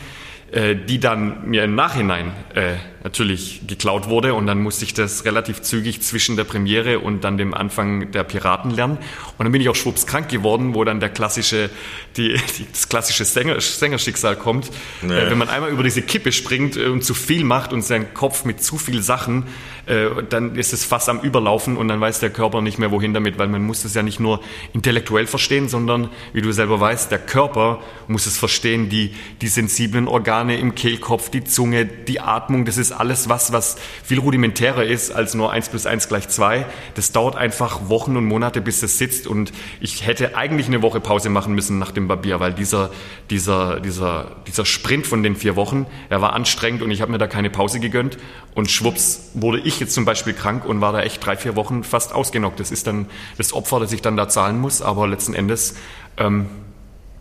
Äh, 0.52 0.76
die 0.76 1.00
dann 1.00 1.48
mir 1.50 1.64
im 1.64 1.76
Nachhinein 1.76 2.34
äh, 2.56 2.74
natürlich 3.04 3.62
geklaut 3.68 4.10
wurde 4.10 4.34
und 4.34 4.48
dann 4.48 4.62
musste 4.62 4.86
ich 4.86 4.94
das 4.94 5.26
relativ 5.26 5.62
zügig 5.62 6.02
zwischen 6.02 6.36
der 6.36 6.44
Premiere 6.44 7.00
und 7.00 7.24
dann 7.24 7.38
dem 7.38 7.54
Anfang 7.54 8.12
der 8.12 8.24
Piraten 8.24 8.72
lernen 8.72 8.98
und 9.38 9.46
dann 9.46 9.52
bin 9.52 9.62
ich 9.62 9.70
auch 9.70 9.76
schwupps 9.76 10.06
krank 10.06 10.30
geworden, 10.30 10.74
wo 10.74 10.84
dann 10.84 11.00
der 11.00 11.10
klassische, 11.10 11.70
die, 12.18 12.36
die 12.58 12.68
das 12.72 12.90
klassische 12.90 13.26
Sänger, 13.26 13.60
Sängerschicksal 13.62 14.36
kommt, 14.36 14.72
nee. 15.02 15.14
äh, 15.14 15.30
wenn 15.30 15.38
man 15.38 15.50
einmal 15.50 15.70
über 15.70 15.84
diese 15.84 16.02
Kippe 16.02 16.32
springt 16.32 16.78
äh, 16.78 16.88
und 16.88 17.04
zu 17.04 17.14
viel 17.14 17.44
macht 17.44 17.74
und 17.74 17.84
seinen 17.84 18.14
Kopf 18.14 18.46
mit 18.46 18.64
zu 18.64 18.78
viel 18.78 19.02
Sachen, 19.02 19.48
äh, 19.86 20.08
dann 20.30 20.56
ist 20.56 20.74
es 20.74 20.86
fast 20.86 21.10
am 21.10 21.20
Überlaufen 21.22 21.78
und 21.78 21.88
dann 21.88 22.02
weiß 22.02 22.20
der 22.20 22.30
Körper 22.30 22.62
nicht 22.62 22.80
mehr 22.80 22.92
wohin 22.92 23.14
damit, 23.14 23.38
weil 23.38 23.48
man 23.48 23.64
muss 23.64 23.86
es 23.86 23.94
ja 23.94 24.04
nicht 24.04 24.20
nur 24.20 24.42
intellektuell 24.74 25.28
verstehen, 25.28 25.70
sondern 25.70 26.10
wie 26.34 26.42
du 26.42 26.52
selber 26.52 26.80
weißt, 26.80 27.12
der 27.12 27.20
Körper 27.20 27.82
muss 28.08 28.26
es 28.26 28.38
verstehen, 28.38 28.90
die 28.90 29.14
die 29.42 29.48
sensiblen 29.48 30.08
Organe 30.08 30.32
Organe 30.32 30.58
im 30.58 30.76
Kehlkopf, 30.76 31.30
die 31.30 31.44
Zunge, 31.44 31.86
die 31.86 32.20
Atmung, 32.20 32.66
das 32.66 32.78
ist 32.78 32.91
alles 32.92 33.30
was, 33.30 33.52
was 33.52 33.78
viel 34.04 34.20
rudimentärer 34.20 34.84
ist 34.84 35.12
als 35.12 35.34
nur 35.34 35.52
1 35.52 35.70
plus 35.70 35.86
1 35.86 36.08
gleich 36.08 36.28
2. 36.30 36.66
Das 36.96 37.12
dauert 37.12 37.36
einfach 37.36 37.90
Wochen 37.90 38.18
und 38.18 38.26
Monate, 38.26 38.62
bis 38.62 38.84
es 38.84 38.98
sitzt 38.98 39.28
und 39.28 39.52
ich 39.80 40.06
hätte 40.06 40.36
eigentlich 40.36 40.68
eine 40.68 40.82
Woche 40.82 41.00
Pause 41.00 41.30
machen 41.30 41.54
müssen 41.54 41.80
nach 41.80 41.92
dem 41.92 42.08
Barbier, 42.08 42.40
weil 42.40 42.54
dieser, 42.54 42.92
dieser, 43.30 43.80
dieser, 43.80 44.32
dieser 44.48 44.66
Sprint 44.66 45.08
von 45.08 45.24
den 45.24 45.36
vier 45.36 45.56
Wochen, 45.56 45.86
er 46.10 46.22
war 46.22 46.34
anstrengend 46.34 46.82
und 46.82 46.92
ich 46.92 47.02
habe 47.02 47.12
mir 47.12 47.18
da 47.18 47.28
keine 47.28 47.50
Pause 47.50 47.80
gegönnt 47.80 48.18
und 48.56 48.70
schwupps 48.70 49.32
wurde 49.34 49.60
ich 49.60 49.80
jetzt 49.80 49.94
zum 49.94 50.06
Beispiel 50.06 50.34
krank 50.34 50.66
und 50.66 50.82
war 50.82 50.94
da 50.94 51.02
echt 51.02 51.26
drei, 51.26 51.38
vier 51.38 51.56
Wochen 51.56 51.84
fast 51.84 52.14
ausgenockt. 52.14 52.60
Das 52.60 52.72
ist 52.72 52.88
dann 52.88 53.08
das 53.38 53.54
Opfer, 53.54 53.80
das 53.80 53.92
ich 53.92 54.02
dann 54.02 54.18
da 54.18 54.28
zahlen 54.28 54.60
muss, 54.60 54.82
aber 54.82 55.08
letzten 55.08 55.34
Endes 55.34 55.76
ähm, 56.18 56.48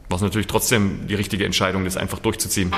war 0.08 0.16
es 0.16 0.22
natürlich 0.22 0.48
trotzdem 0.48 1.06
die 1.06 1.14
richtige 1.14 1.44
Entscheidung, 1.44 1.84
das 1.84 1.96
einfach 1.96 2.18
durchzuziehen. 2.18 2.72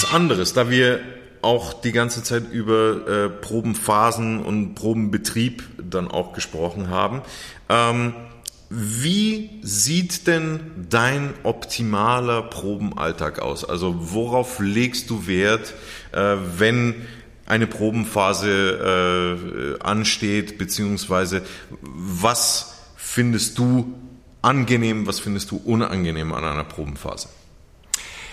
Was 0.00 0.14
anderes, 0.14 0.52
da 0.52 0.70
wir 0.70 1.00
auch 1.42 1.72
die 1.72 1.90
ganze 1.90 2.22
Zeit 2.22 2.52
über 2.52 3.08
äh, 3.08 3.28
Probenphasen 3.28 4.44
und 4.44 4.76
Probenbetrieb 4.76 5.64
dann 5.90 6.08
auch 6.08 6.34
gesprochen 6.34 6.88
haben. 6.88 7.22
Ähm, 7.68 8.14
wie 8.70 9.50
sieht 9.62 10.28
denn 10.28 10.86
dein 10.88 11.34
optimaler 11.42 12.42
Probenalltag 12.42 13.40
aus? 13.40 13.64
Also 13.64 13.96
worauf 13.98 14.60
legst 14.60 15.10
du 15.10 15.26
Wert, 15.26 15.74
äh, 16.12 16.36
wenn 16.58 16.94
eine 17.46 17.66
Probenphase 17.66 19.78
äh, 19.80 19.82
ansteht, 19.82 20.58
beziehungsweise 20.58 21.42
was 21.80 22.84
findest 22.94 23.58
du 23.58 23.98
angenehm, 24.42 25.08
was 25.08 25.18
findest 25.18 25.50
du 25.50 25.56
unangenehm 25.56 26.32
an 26.32 26.44
einer 26.44 26.62
Probenphase? 26.62 27.30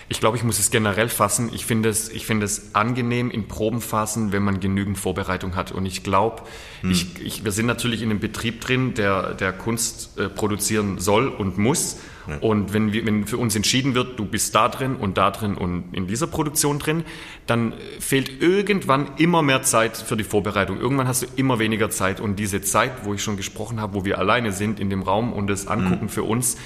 Ich 0.07 0.19
glaube, 0.19 0.37
ich 0.37 0.43
muss 0.43 0.59
es 0.59 0.69
generell 0.69 1.09
fassen. 1.09 1.49
Ich 1.51 1.65
finde 1.65 1.89
es, 1.89 2.09
ich 2.09 2.27
finde 2.27 2.45
es 2.45 2.75
angenehm 2.75 3.31
in 3.31 3.47
Probenphasen, 3.47 4.31
wenn 4.31 4.43
man 4.43 4.59
genügend 4.59 4.99
Vorbereitung 4.99 5.55
hat. 5.55 5.71
Und 5.71 5.87
ich 5.87 6.03
glaube, 6.03 6.43
hm. 6.81 6.91
ich, 6.91 7.07
ich, 7.23 7.43
wir 7.43 7.51
sind 7.51 7.65
natürlich 7.65 8.03
in 8.03 8.11
einem 8.11 8.19
Betrieb 8.19 8.61
drin, 8.61 8.93
der, 8.93 9.33
der 9.33 9.51
Kunst 9.51 10.19
äh, 10.19 10.29
produzieren 10.29 10.99
soll 10.99 11.27
und 11.27 11.57
muss. 11.57 11.97
Ja. 12.27 12.37
Und 12.37 12.71
wenn, 12.73 12.93
wir, 12.93 13.03
wenn 13.05 13.25
für 13.25 13.37
uns 13.37 13.55
entschieden 13.55 13.95
wird, 13.95 14.19
du 14.19 14.25
bist 14.25 14.53
da 14.53 14.69
drin 14.69 14.95
und 14.95 15.17
da 15.17 15.31
drin 15.31 15.55
und 15.55 15.85
in 15.91 16.05
dieser 16.05 16.27
Produktion 16.27 16.77
drin, 16.77 17.03
dann 17.47 17.73
fehlt 17.99 18.43
irgendwann 18.43 19.09
immer 19.17 19.41
mehr 19.41 19.63
Zeit 19.63 19.97
für 19.97 20.17
die 20.17 20.23
Vorbereitung. 20.23 20.79
Irgendwann 20.79 21.07
hast 21.07 21.23
du 21.23 21.27
immer 21.35 21.57
weniger 21.57 21.89
Zeit. 21.89 22.19
Und 22.19 22.37
diese 22.37 22.61
Zeit, 22.61 22.91
wo 23.05 23.15
ich 23.15 23.23
schon 23.23 23.37
gesprochen 23.37 23.81
habe, 23.81 23.95
wo 23.95 24.05
wir 24.05 24.19
alleine 24.19 24.51
sind 24.51 24.79
in 24.79 24.91
dem 24.91 25.01
Raum 25.01 25.33
und 25.33 25.47
das 25.47 25.65
angucken 25.65 26.01
hm. 26.01 26.09
für 26.09 26.23
uns, 26.23 26.57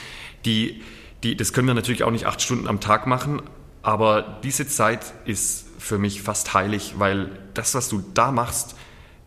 die 0.43 0.81
die, 1.23 1.35
das 1.35 1.53
können 1.53 1.67
wir 1.67 1.73
natürlich 1.73 2.03
auch 2.03 2.11
nicht 2.11 2.25
acht 2.25 2.41
Stunden 2.41 2.67
am 2.67 2.79
Tag 2.79 3.07
machen, 3.07 3.41
aber 3.81 4.39
diese 4.43 4.67
Zeit 4.67 5.13
ist 5.25 5.65
für 5.77 5.97
mich 5.97 6.21
fast 6.21 6.53
heilig, 6.53 6.95
weil 6.97 7.29
das, 7.53 7.75
was 7.75 7.89
du 7.89 8.03
da 8.13 8.31
machst, 8.31 8.75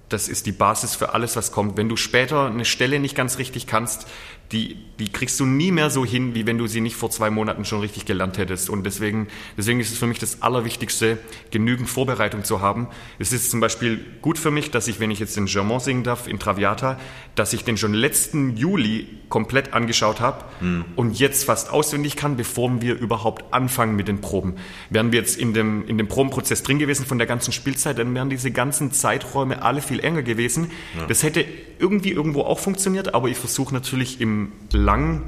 das 0.08 0.28
ist 0.28 0.46
die 0.46 0.52
Basis 0.52 0.94
für 0.94 1.14
alles, 1.14 1.36
was 1.36 1.52
kommt. 1.52 1.76
Wenn 1.76 1.88
du 1.88 1.96
später 1.96 2.46
eine 2.46 2.66
Stelle 2.66 3.00
nicht 3.00 3.16
ganz 3.16 3.38
richtig 3.38 3.66
kannst, 3.66 4.06
die, 4.52 4.76
die 4.98 5.10
kriegst 5.10 5.40
du 5.40 5.46
nie 5.46 5.72
mehr 5.72 5.90
so 5.90 6.04
hin, 6.04 6.34
wie 6.34 6.46
wenn 6.46 6.58
du 6.58 6.66
sie 6.66 6.80
nicht 6.80 6.96
vor 6.96 7.10
zwei 7.10 7.30
Monaten 7.30 7.64
schon 7.64 7.80
richtig 7.80 8.04
gelernt 8.04 8.38
hättest. 8.38 8.68
Und 8.68 8.84
deswegen, 8.84 9.28
deswegen 9.56 9.80
ist 9.80 9.90
es 9.90 9.98
für 9.98 10.06
mich 10.06 10.18
das 10.18 10.42
Allerwichtigste, 10.42 11.18
genügend 11.50 11.88
Vorbereitung 11.88 12.44
zu 12.44 12.60
haben. 12.60 12.88
Es 13.18 13.32
ist 13.32 13.50
zum 13.50 13.60
Beispiel 13.60 14.04
gut 14.20 14.38
für 14.38 14.50
mich, 14.50 14.70
dass 14.70 14.88
ich, 14.88 15.00
wenn 15.00 15.10
ich 15.10 15.18
jetzt 15.18 15.36
den 15.36 15.46
Germain 15.46 15.80
singen 15.80 16.04
darf 16.04 16.28
in 16.28 16.38
Traviata, 16.38 17.00
dass 17.34 17.52
ich 17.52 17.64
den 17.64 17.78
schon 17.78 17.94
letzten 17.94 18.56
Juli 18.56 19.08
komplett 19.30 19.72
angeschaut 19.72 20.20
habe 20.20 20.44
mhm. 20.60 20.84
und 20.96 21.18
jetzt 21.18 21.44
fast 21.44 21.70
auswendig 21.70 22.16
kann, 22.16 22.36
bevor 22.36 22.82
wir 22.82 22.94
überhaupt 22.98 23.54
anfangen 23.54 23.96
mit 23.96 24.08
den 24.08 24.20
Proben. 24.20 24.56
Wären 24.90 25.10
wir 25.10 25.20
jetzt 25.20 25.38
in 25.38 25.54
dem, 25.54 25.86
in 25.88 25.96
dem 25.96 26.08
Probenprozess 26.08 26.62
drin 26.62 26.78
gewesen 26.78 27.06
von 27.06 27.16
der 27.16 27.26
ganzen 27.26 27.52
Spielzeit, 27.52 27.98
dann 27.98 28.14
wären 28.14 28.28
diese 28.28 28.50
ganzen 28.50 28.92
Zeiträume 28.92 29.62
alle 29.62 29.80
viel 29.80 30.00
enger 30.00 30.22
gewesen. 30.22 30.70
Ja. 30.98 31.06
Das 31.06 31.22
hätte 31.22 31.44
irgendwie 31.78 32.10
irgendwo 32.10 32.42
auch 32.42 32.58
funktioniert, 32.58 33.14
aber 33.14 33.28
ich 33.28 33.36
versuche 33.36 33.72
natürlich 33.74 34.20
im 34.20 34.41
lang, 34.72 35.22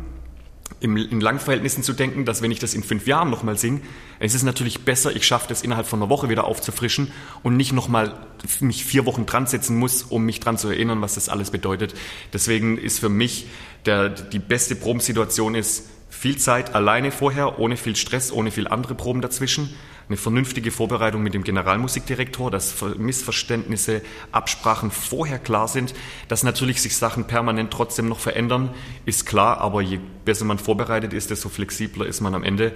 im, 0.80 0.96
in 0.96 1.20
Langverhältnissen 1.20 1.82
zu 1.82 1.92
denken, 1.92 2.24
dass 2.24 2.42
wenn 2.42 2.50
ich 2.50 2.58
das 2.58 2.74
in 2.74 2.82
fünf 2.82 3.06
Jahren 3.06 3.30
nochmal 3.30 3.56
singe, 3.56 3.80
es 4.18 4.34
ist 4.34 4.42
natürlich 4.42 4.84
besser, 4.84 5.14
ich 5.14 5.26
schaffe 5.26 5.46
das 5.48 5.62
innerhalb 5.62 5.86
von 5.86 6.00
einer 6.00 6.10
Woche 6.10 6.28
wieder 6.28 6.44
aufzufrischen 6.44 7.10
und 7.42 7.56
nicht 7.56 7.72
nochmal 7.72 8.14
mich 8.60 8.84
vier 8.84 9.06
Wochen 9.06 9.26
dran 9.26 9.46
setzen 9.46 9.76
muss, 9.76 10.02
um 10.02 10.24
mich 10.24 10.40
dran 10.40 10.58
zu 10.58 10.68
erinnern, 10.68 11.00
was 11.00 11.14
das 11.14 11.28
alles 11.28 11.50
bedeutet. 11.50 11.94
Deswegen 12.32 12.78
ist 12.78 12.98
für 12.98 13.08
mich 13.08 13.46
der, 13.86 14.10
die 14.10 14.38
beste 14.38 14.76
Probensituation 14.76 15.54
ist, 15.54 15.88
viel 16.10 16.36
Zeit 16.38 16.74
alleine 16.74 17.10
vorher, 17.10 17.58
ohne 17.58 17.76
viel 17.76 17.96
Stress, 17.96 18.32
ohne 18.32 18.50
viel 18.50 18.68
andere 18.68 18.94
Proben 18.94 19.20
dazwischen 19.20 19.74
eine 20.08 20.16
vernünftige 20.16 20.70
Vorbereitung 20.70 21.22
mit 21.22 21.34
dem 21.34 21.44
Generalmusikdirektor, 21.44 22.50
dass 22.50 22.74
Missverständnisse, 22.96 24.02
Absprachen 24.32 24.90
vorher 24.90 25.38
klar 25.38 25.68
sind, 25.68 25.94
dass 26.28 26.42
natürlich 26.42 26.82
sich 26.82 26.96
Sachen 26.96 27.24
permanent 27.24 27.72
trotzdem 27.72 28.08
noch 28.08 28.18
verändern, 28.18 28.70
ist 29.06 29.26
klar, 29.26 29.58
aber 29.58 29.80
je 29.80 30.00
besser 30.24 30.44
man 30.44 30.58
vorbereitet 30.58 31.12
ist, 31.12 31.30
desto 31.30 31.48
flexibler 31.48 32.06
ist 32.06 32.20
man 32.20 32.34
am 32.34 32.44
Ende. 32.44 32.72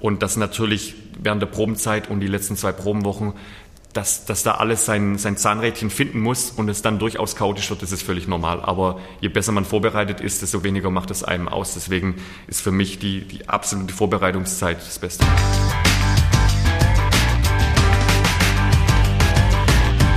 Und 0.00 0.22
dass 0.22 0.36
natürlich 0.36 0.94
während 1.22 1.40
der 1.40 1.46
Probenzeit 1.46 2.10
und 2.10 2.18
die 2.20 2.26
letzten 2.26 2.56
zwei 2.56 2.72
Probenwochen 2.72 3.34
dass, 3.92 4.24
dass 4.24 4.42
da 4.42 4.52
alles 4.52 4.86
sein, 4.86 5.18
sein 5.18 5.36
Zahnrädchen 5.36 5.90
finden 5.90 6.20
muss 6.20 6.50
und 6.50 6.68
es 6.68 6.82
dann 6.82 6.98
durchaus 6.98 7.36
chaotisch 7.36 7.68
wird, 7.70 7.82
das 7.82 7.92
ist 7.92 8.02
völlig 8.02 8.26
normal. 8.26 8.60
Aber 8.62 9.00
je 9.20 9.28
besser 9.28 9.52
man 9.52 9.64
vorbereitet 9.64 10.20
ist, 10.20 10.42
desto 10.42 10.64
weniger 10.64 10.90
macht 10.90 11.10
es 11.10 11.22
einem 11.22 11.48
aus. 11.48 11.74
Deswegen 11.74 12.16
ist 12.46 12.62
für 12.62 12.72
mich 12.72 12.98
die, 12.98 13.22
die 13.22 13.48
absolute 13.48 13.92
Vorbereitungszeit 13.92 14.78
das 14.78 14.98
Beste. 14.98 15.26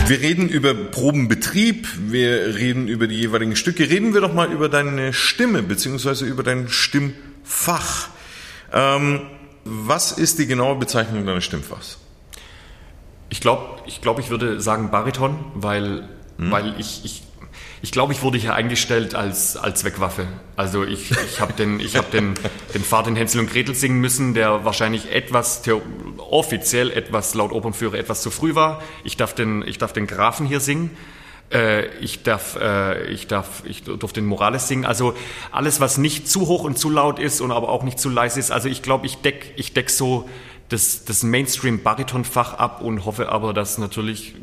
Wir 0.07 0.21
reden 0.21 0.49
über 0.49 0.75
Probenbetrieb, 0.75 1.87
wir 1.97 2.53
reden 2.55 2.87
über 2.87 3.07
die 3.07 3.15
jeweiligen 3.15 3.55
Stücke. 3.55 3.89
Reden 3.89 4.13
wir 4.13 4.21
doch 4.21 4.33
mal 4.33 4.51
über 4.51 4.69
deine 4.69 5.13
Stimme 5.13 5.63
beziehungsweise 5.63 6.25
über 6.25 6.43
dein 6.43 6.69
Stimmfach. 6.69 8.09
Ähm, 8.71 9.21
was 9.63 10.11
ist 10.11 10.37
die 10.37 10.45
genaue 10.45 10.75
Bezeichnung 10.75 11.25
deines 11.25 11.43
Stimmfachs? 11.43 11.97
Ich 13.29 13.41
glaube, 13.41 13.79
ich, 13.87 13.99
glaub, 14.01 14.19
ich 14.19 14.29
würde 14.29 14.61
sagen 14.61 14.91
Bariton, 14.91 15.43
weil, 15.55 16.07
hm. 16.37 16.51
weil 16.51 16.79
ich, 16.79 17.03
ich 17.03 17.23
ich 17.81 17.91
glaube, 17.91 18.13
ich 18.13 18.23
wurde 18.23 18.37
hier 18.37 18.55
eingestellt 18.55 19.15
als, 19.15 19.57
als 19.57 19.81
Zweckwaffe. 19.81 20.27
Also 20.55 20.83
ich, 20.83 21.11
ich 21.11 21.39
habe 21.39 21.53
den, 21.53 21.79
ich 21.79 21.95
hab 21.95 22.09
den, 22.11 22.33
den 22.73 22.83
Vater 22.83 23.09
in 23.09 23.15
Hänsel 23.15 23.41
und 23.41 23.49
Gretel 23.49 23.75
singen 23.75 23.99
müssen, 23.99 24.33
der 24.33 24.65
wahrscheinlich 24.65 25.11
etwas, 25.11 25.61
offiziell 26.17 26.91
etwas 26.91 27.35
laut 27.35 27.51
Opernführer 27.51 27.95
etwas 27.95 28.21
zu 28.21 28.31
früh 28.31 28.55
war. 28.55 28.81
Ich 29.03 29.17
darf 29.17 29.35
den, 29.35 29.63
ich 29.67 29.77
darf 29.77 29.93
den 29.93 30.07
Grafen 30.07 30.47
hier 30.47 30.59
singen. 30.59 30.97
Äh, 31.53 31.87
ich 31.97 32.23
darf, 32.23 32.57
äh, 32.59 33.05
ich 33.11 33.27
darf, 33.27 33.61
ich 33.65 33.83
durfte 33.83 34.21
den 34.21 34.25
Morales 34.25 34.67
singen. 34.67 34.85
Also 34.85 35.13
alles, 35.51 35.79
was 35.79 35.97
nicht 35.97 36.27
zu 36.27 36.47
hoch 36.47 36.63
und 36.63 36.79
zu 36.79 36.89
laut 36.89 37.19
ist 37.19 37.41
und 37.41 37.51
aber 37.51 37.69
auch 37.69 37.83
nicht 37.83 37.99
zu 37.99 38.09
leise 38.09 38.39
ist. 38.39 38.51
Also 38.51 38.67
ich 38.67 38.81
glaube, 38.81 39.05
ich 39.05 39.17
deck, 39.17 39.53
ich 39.57 39.73
deck 39.73 39.89
so 39.89 40.27
das, 40.69 41.05
das 41.05 41.23
Mainstream-Baritonfach 41.23 42.55
ab 42.55 42.81
und 42.81 43.05
hoffe 43.05 43.29
aber, 43.29 43.53
dass 43.53 43.77
natürlich 43.77 44.33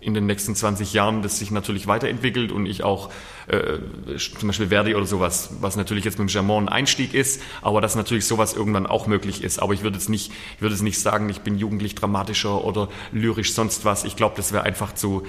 in 0.00 0.14
den 0.14 0.26
nächsten 0.26 0.54
20 0.54 0.92
Jahren 0.92 1.22
das 1.22 1.38
sich 1.38 1.50
natürlich 1.50 1.86
weiterentwickelt 1.86 2.52
und 2.52 2.66
ich 2.66 2.82
auch 2.82 3.10
äh, 3.48 3.78
zum 4.16 4.48
Beispiel 4.48 4.68
Verdi 4.68 4.94
oder 4.94 5.06
sowas, 5.06 5.50
was 5.60 5.76
natürlich 5.76 6.04
jetzt 6.04 6.18
mit 6.18 6.28
dem 6.28 6.32
Germain 6.32 6.64
ein 6.64 6.68
Einstieg 6.68 7.14
ist, 7.14 7.42
aber 7.62 7.80
dass 7.80 7.96
natürlich 7.96 8.26
sowas 8.26 8.54
irgendwann 8.54 8.86
auch 8.86 9.06
möglich 9.06 9.42
ist. 9.42 9.60
Aber 9.60 9.74
ich 9.74 9.82
würde 9.82 9.96
jetzt 9.96 10.08
nicht, 10.08 10.32
ich 10.56 10.62
würde 10.62 10.74
jetzt 10.74 10.82
nicht 10.82 11.00
sagen, 11.00 11.28
ich 11.28 11.40
bin 11.40 11.58
jugendlich 11.58 11.94
dramatischer 11.94 12.64
oder 12.64 12.88
lyrisch 13.12 13.52
sonst 13.52 13.84
was. 13.84 14.04
Ich 14.04 14.16
glaube, 14.16 14.34
das 14.36 14.52
wäre 14.52 14.64
einfach 14.64 14.94
zu 14.94 15.26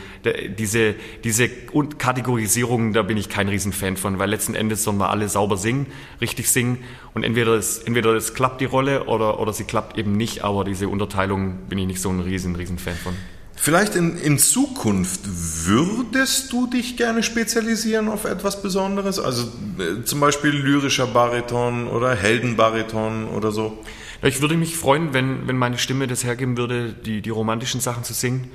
diese 0.57 0.95
diese 1.23 1.49
Kategorisierung, 1.49 2.93
da 2.93 3.01
bin 3.01 3.17
ich 3.17 3.29
kein 3.29 3.49
Riesenfan 3.49 3.97
von, 3.97 4.19
weil 4.19 4.29
letzten 4.29 4.55
Endes 4.55 4.83
sollen 4.83 4.97
wir 4.97 5.09
alle 5.09 5.27
sauber 5.27 5.57
singen, 5.57 5.87
richtig 6.21 6.49
singen 6.49 6.83
und 7.13 7.23
entweder 7.23 7.53
es 7.53 7.79
entweder 7.79 8.13
es 8.13 8.33
klappt 8.33 8.61
die 8.61 8.65
Rolle 8.65 9.05
oder 9.05 9.39
oder 9.39 9.51
sie 9.51 9.65
klappt 9.65 9.97
eben 9.97 10.13
nicht. 10.13 10.43
Aber 10.43 10.63
diese 10.63 10.87
Unterteilung 10.87 11.67
bin 11.67 11.77
ich 11.77 11.87
nicht 11.87 12.01
so 12.01 12.09
ein 12.09 12.19
riesen 12.19 12.55
riesen 12.55 12.77
Fan 12.77 12.95
von. 12.95 13.15
Vielleicht 13.63 13.95
in, 13.95 14.17
in 14.17 14.39
Zukunft 14.39 15.21
würdest 15.23 16.51
du 16.51 16.65
dich 16.65 16.97
gerne 16.97 17.21
spezialisieren 17.21 18.09
auf 18.09 18.25
etwas 18.25 18.63
Besonderes? 18.63 19.19
Also 19.19 19.43
äh, 19.77 20.03
zum 20.03 20.19
Beispiel 20.19 20.49
lyrischer 20.49 21.05
Bariton 21.05 21.87
oder 21.87 22.15
Heldenbariton 22.15 23.27
oder 23.27 23.51
so? 23.51 23.77
Ich 24.23 24.41
würde 24.41 24.57
mich 24.57 24.75
freuen, 24.75 25.13
wenn, 25.13 25.47
wenn 25.47 25.57
meine 25.57 25.77
Stimme 25.77 26.07
das 26.07 26.23
hergeben 26.23 26.57
würde, 26.57 26.91
die, 26.91 27.21
die 27.21 27.29
romantischen 27.29 27.81
Sachen 27.81 28.03
zu 28.03 28.13
singen, 28.13 28.49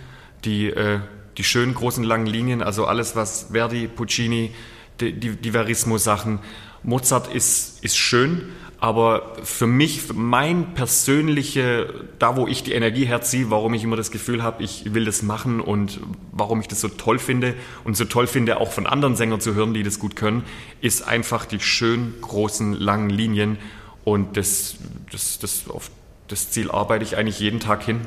die, 0.44 0.70
äh, 0.70 0.98
die 1.36 1.44
schönen 1.44 1.74
großen 1.74 2.02
langen 2.02 2.26
Linien, 2.26 2.60
also 2.60 2.86
alles, 2.86 3.14
was 3.14 3.46
Verdi, 3.52 3.86
Puccini, 3.86 4.50
die, 4.98 5.12
die, 5.12 5.36
die 5.36 5.52
Verismo-Sachen. 5.52 6.40
Mozart 6.82 7.32
ist, 7.32 7.78
ist 7.84 7.96
schön, 7.96 8.48
aber 8.78 9.36
für 9.42 9.66
mich, 9.66 10.12
mein 10.12 10.74
persönliche, 10.74 12.04
da 12.18 12.36
wo 12.36 12.46
ich 12.46 12.62
die 12.62 12.72
Energie 12.72 13.06
herziehe, 13.06 13.50
warum 13.50 13.72
ich 13.72 13.82
immer 13.82 13.96
das 13.96 14.10
Gefühl 14.10 14.42
habe, 14.42 14.62
ich 14.62 14.92
will 14.92 15.06
das 15.06 15.22
machen 15.22 15.60
und 15.60 16.00
warum 16.30 16.60
ich 16.60 16.68
das 16.68 16.82
so 16.82 16.88
toll 16.88 17.18
finde 17.18 17.54
und 17.84 17.96
so 17.96 18.04
toll 18.04 18.26
finde, 18.26 18.60
auch 18.60 18.70
von 18.70 18.86
anderen 18.86 19.16
Sängern 19.16 19.40
zu 19.40 19.54
hören, 19.54 19.72
die 19.72 19.82
das 19.82 19.98
gut 19.98 20.14
können, 20.14 20.44
ist 20.82 21.06
einfach 21.06 21.46
die 21.46 21.60
schön 21.60 22.14
großen, 22.20 22.74
langen 22.74 23.08
Linien. 23.08 23.58
Und 24.04 24.36
das, 24.36 24.76
das, 25.10 25.38
das, 25.38 25.70
auf 25.70 25.90
das 26.28 26.50
Ziel 26.50 26.70
arbeite 26.70 27.04
ich 27.04 27.16
eigentlich 27.16 27.40
jeden 27.40 27.60
Tag 27.60 27.82
hin. 27.82 28.02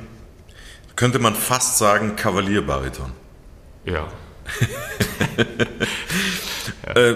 Könnte 0.96 1.18
man 1.18 1.34
fast 1.34 1.80
sagen, 1.80 2.16
Kavalierbariton. 2.16 3.12
Ja. 3.86 3.94
ja. 3.94 4.08
Äh, 6.96 7.16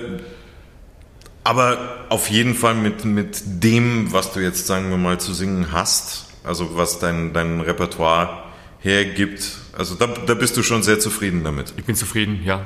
aber 1.43 2.06
auf 2.10 2.29
jeden 2.29 2.56
Fall 2.56 2.75
mit, 2.75 3.06
mit 3.06 3.41
dem, 3.45 4.12
was 4.13 4.32
du 4.32 4.39
jetzt, 4.39 4.67
sagen 4.67 4.89
wir 4.89 4.97
mal, 4.97 5.19
zu 5.19 5.34
singen 5.34 5.71
hast, 5.71 6.25
also 6.43 6.75
was 6.77 6.99
dein, 6.99 7.34
dein 7.34 7.62
Repertoire 7.62 8.43
hergibt, 8.79 9.58
also 9.77 9.95
da, 9.95 10.08
da 10.08 10.34
bist 10.36 10.56
du 10.58 10.63
schon 10.63 10.84
sehr 10.84 10.99
zufrieden 10.99 11.43
damit. 11.43 11.73
Ich 11.77 11.86
bin 11.86 11.95
zufrieden, 11.95 12.41
ja. 12.43 12.65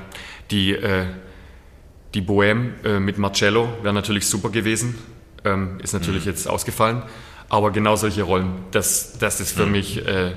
Die, 0.52 0.74
äh, 0.74 1.06
die 2.14 2.22
Bohème 2.22 2.84
äh, 2.84 3.00
mit 3.00 3.18
Marcello 3.18 3.70
wäre 3.82 3.94
natürlich 3.94 4.28
super 4.28 4.50
gewesen, 4.50 4.98
ähm, 5.46 5.80
ist 5.82 5.94
natürlich 5.94 6.26
mhm. 6.26 6.32
jetzt 6.32 6.48
ausgefallen, 6.48 7.04
aber 7.50 7.72
genau 7.72 7.96
solche 7.96 8.24
Rollen, 8.24 8.52
das, 8.72 9.18
das 9.20 9.40
ist 9.40 9.56
für 9.56 9.66
mhm. 9.66 9.72
mich, 9.72 10.06
äh, 10.06 10.34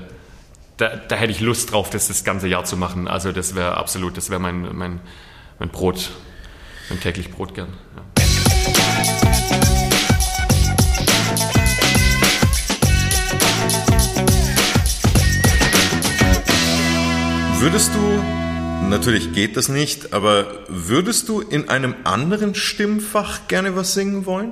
da, 0.77 0.95
da 0.95 1.15
hätte 1.15 1.31
ich 1.31 1.41
Lust 1.41 1.71
drauf, 1.71 1.89
das 1.89 2.07
das 2.07 2.23
ganze 2.23 2.47
Jahr 2.47 2.63
zu 2.65 2.77
machen. 2.77 3.07
Also 3.07 3.31
das 3.31 3.55
wäre 3.55 3.77
absolut, 3.77 4.17
das 4.17 4.29
wäre 4.29 4.39
mein, 4.39 4.75
mein, 4.75 4.99
mein 5.59 5.69
Brot, 5.69 6.11
mein 6.89 6.99
täglich 6.99 7.31
Brot 7.31 7.53
gern. 7.53 7.69
Würdest 17.61 17.93
du, 17.93 18.87
natürlich 18.89 19.33
geht 19.33 19.55
das 19.55 19.69
nicht, 19.69 20.13
aber 20.13 20.65
würdest 20.67 21.29
du 21.29 21.41
in 21.41 21.69
einem 21.69 21.95
anderen 22.03 22.55
Stimmfach 22.55 23.47
gerne 23.47 23.75
was 23.75 23.93
singen 23.93 24.25
wollen? 24.25 24.51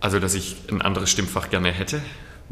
Also, 0.00 0.18
dass 0.18 0.34
ich 0.34 0.56
ein 0.70 0.82
anderes 0.82 1.10
Stimmfach 1.10 1.50
gerne 1.50 1.70
hätte? 1.72 2.00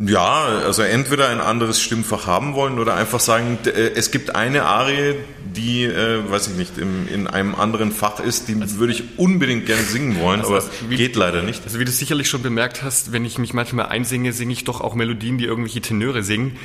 Ja, 0.00 0.44
also 0.64 0.82
entweder 0.82 1.28
ein 1.28 1.40
anderes 1.40 1.80
Stimmfach 1.80 2.28
haben 2.28 2.54
wollen 2.54 2.78
oder 2.78 2.94
einfach 2.94 3.18
sagen, 3.18 3.58
äh, 3.64 3.70
es 3.70 4.12
gibt 4.12 4.34
eine 4.36 4.64
Arie, 4.64 5.16
die, 5.44 5.84
äh, 5.84 6.30
weiß 6.30 6.48
ich 6.48 6.54
nicht, 6.54 6.78
im, 6.78 7.08
in 7.08 7.26
einem 7.26 7.56
anderen 7.56 7.90
Fach 7.90 8.20
ist, 8.20 8.46
die 8.46 8.54
also, 8.60 8.78
würde 8.78 8.92
ich 8.92 9.18
unbedingt 9.18 9.66
gerne 9.66 9.82
singen 9.82 10.20
wollen, 10.20 10.40
also, 10.40 10.54
aber 10.56 10.64
wie, 10.88 10.96
geht 10.96 11.16
leider 11.16 11.42
nicht. 11.42 11.64
Also 11.64 11.80
wie 11.80 11.84
du 11.84 11.90
sicherlich 11.90 12.28
schon 12.28 12.42
bemerkt 12.42 12.84
hast, 12.84 13.10
wenn 13.10 13.24
ich 13.24 13.38
mich 13.38 13.54
manchmal 13.54 13.86
einsinge, 13.86 14.32
singe 14.32 14.52
ich 14.52 14.62
doch 14.62 14.80
auch 14.80 14.94
Melodien, 14.94 15.36
die 15.36 15.46
irgendwelche 15.46 15.80
Tenöre 15.80 16.22
singen. 16.22 16.56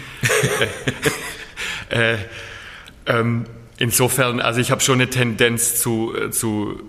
äh, 1.89 2.17
ähm, 3.07 3.45
insofern, 3.77 4.41
also 4.41 4.59
ich 4.59 4.69
habe 4.69 4.81
schon 4.81 4.95
eine 4.95 5.09
Tendenz 5.09 5.81
zu, 5.81 6.13
äh, 6.15 6.29
zu, 6.29 6.81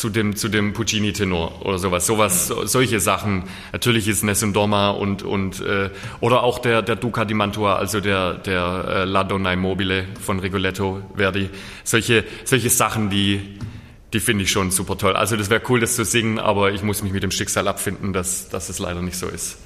zu 0.00 0.08
dem, 0.08 0.34
zu 0.34 0.48
dem 0.48 0.72
Puccini-Tenor 0.72 1.66
oder 1.66 1.78
sowas. 1.78 2.06
Sowas, 2.06 2.46
solche 2.46 3.00
Sachen. 3.00 3.44
Natürlich 3.72 4.08
ist 4.08 4.22
Nessun 4.22 4.54
Dorma 4.54 4.88
und, 4.88 5.22
und 5.22 5.60
äh, 5.60 5.90
oder 6.20 6.42
auch 6.42 6.58
der, 6.58 6.80
der 6.80 6.96
Duca 6.96 7.26
di 7.26 7.34
Mantua, 7.34 7.76
also 7.76 8.00
der, 8.00 8.34
der 8.34 8.84
äh, 8.88 9.04
La 9.04 9.24
Donna 9.24 9.52
Immobile 9.52 10.06
von 10.18 10.40
Rigoletto 10.40 11.02
Verdi. 11.14 11.50
Solche, 11.84 12.24
solche 12.44 12.70
Sachen, 12.70 13.10
die, 13.10 13.58
die 14.14 14.20
finde 14.20 14.44
ich 14.44 14.50
schon 14.50 14.70
super 14.70 14.96
toll. 14.96 15.16
Also 15.16 15.36
das 15.36 15.50
wäre 15.50 15.60
cool, 15.68 15.80
das 15.80 15.96
zu 15.96 16.06
singen, 16.06 16.38
aber 16.38 16.72
ich 16.72 16.82
muss 16.82 17.02
mich 17.02 17.12
mit 17.12 17.22
dem 17.22 17.30
Schicksal 17.30 17.68
abfinden, 17.68 18.14
dass, 18.14 18.48
dass 18.48 18.70
es 18.70 18.78
leider 18.78 19.02
nicht 19.02 19.18
so 19.18 19.28
ist. 19.28 19.58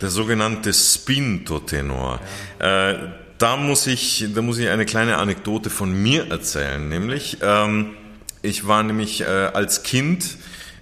Der 0.00 0.10
sogenannte 0.10 0.72
Spinto-Tenor. 0.72 2.20
Ja. 2.60 2.90
Äh, 2.90 2.98
da 3.38 3.56
muss 3.56 3.88
ich, 3.88 4.26
da 4.36 4.42
muss 4.42 4.58
ich 4.58 4.68
eine 4.68 4.84
kleine 4.84 5.16
Anekdote 5.16 5.68
von 5.68 5.92
mir 5.92 6.30
erzählen, 6.30 6.88
nämlich 6.88 7.38
ähm, 7.42 7.96
ich 8.42 8.66
war 8.66 8.82
nämlich 8.82 9.22
äh, 9.22 9.24
als 9.24 9.82
Kind 9.82 10.36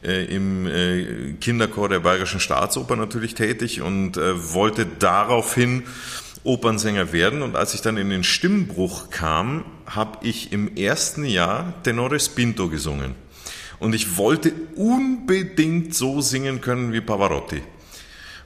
äh, 0.05 0.25
im 0.25 0.66
äh, 0.66 1.35
Kinderchor 1.40 1.88
der 1.88 2.01
Bayerischen 2.01 2.40
Staatsoper 2.40 2.97
natürlich 2.97 3.35
tätig 3.35 3.83
und 3.83 4.16
äh, 4.16 4.53
wollte 4.55 4.87
daraufhin 4.87 5.85
Opernsänger 6.44 7.12
werden. 7.12 7.42
Und 7.42 7.57
als 7.57 7.75
ich 7.75 7.81
dann 7.81 7.97
in 7.97 8.11
den 8.11 8.25
Stimmbruch 8.25 9.11
kam, 9.11 9.64
habe 9.87 10.27
ich 10.27 10.53
im 10.53 10.77
ersten 10.77 11.25
Jahr 11.25 11.75
Tenore 11.83 12.21
Spinto 12.21 12.68
gesungen. 12.68 13.14
Und 13.81 13.94
ich 13.94 14.16
wollte 14.16 14.53
unbedingt 14.77 15.94
so 15.94 16.21
singen 16.21 16.61
können 16.61 16.92
wie 16.92 17.01
Pavarotti. 17.01 17.62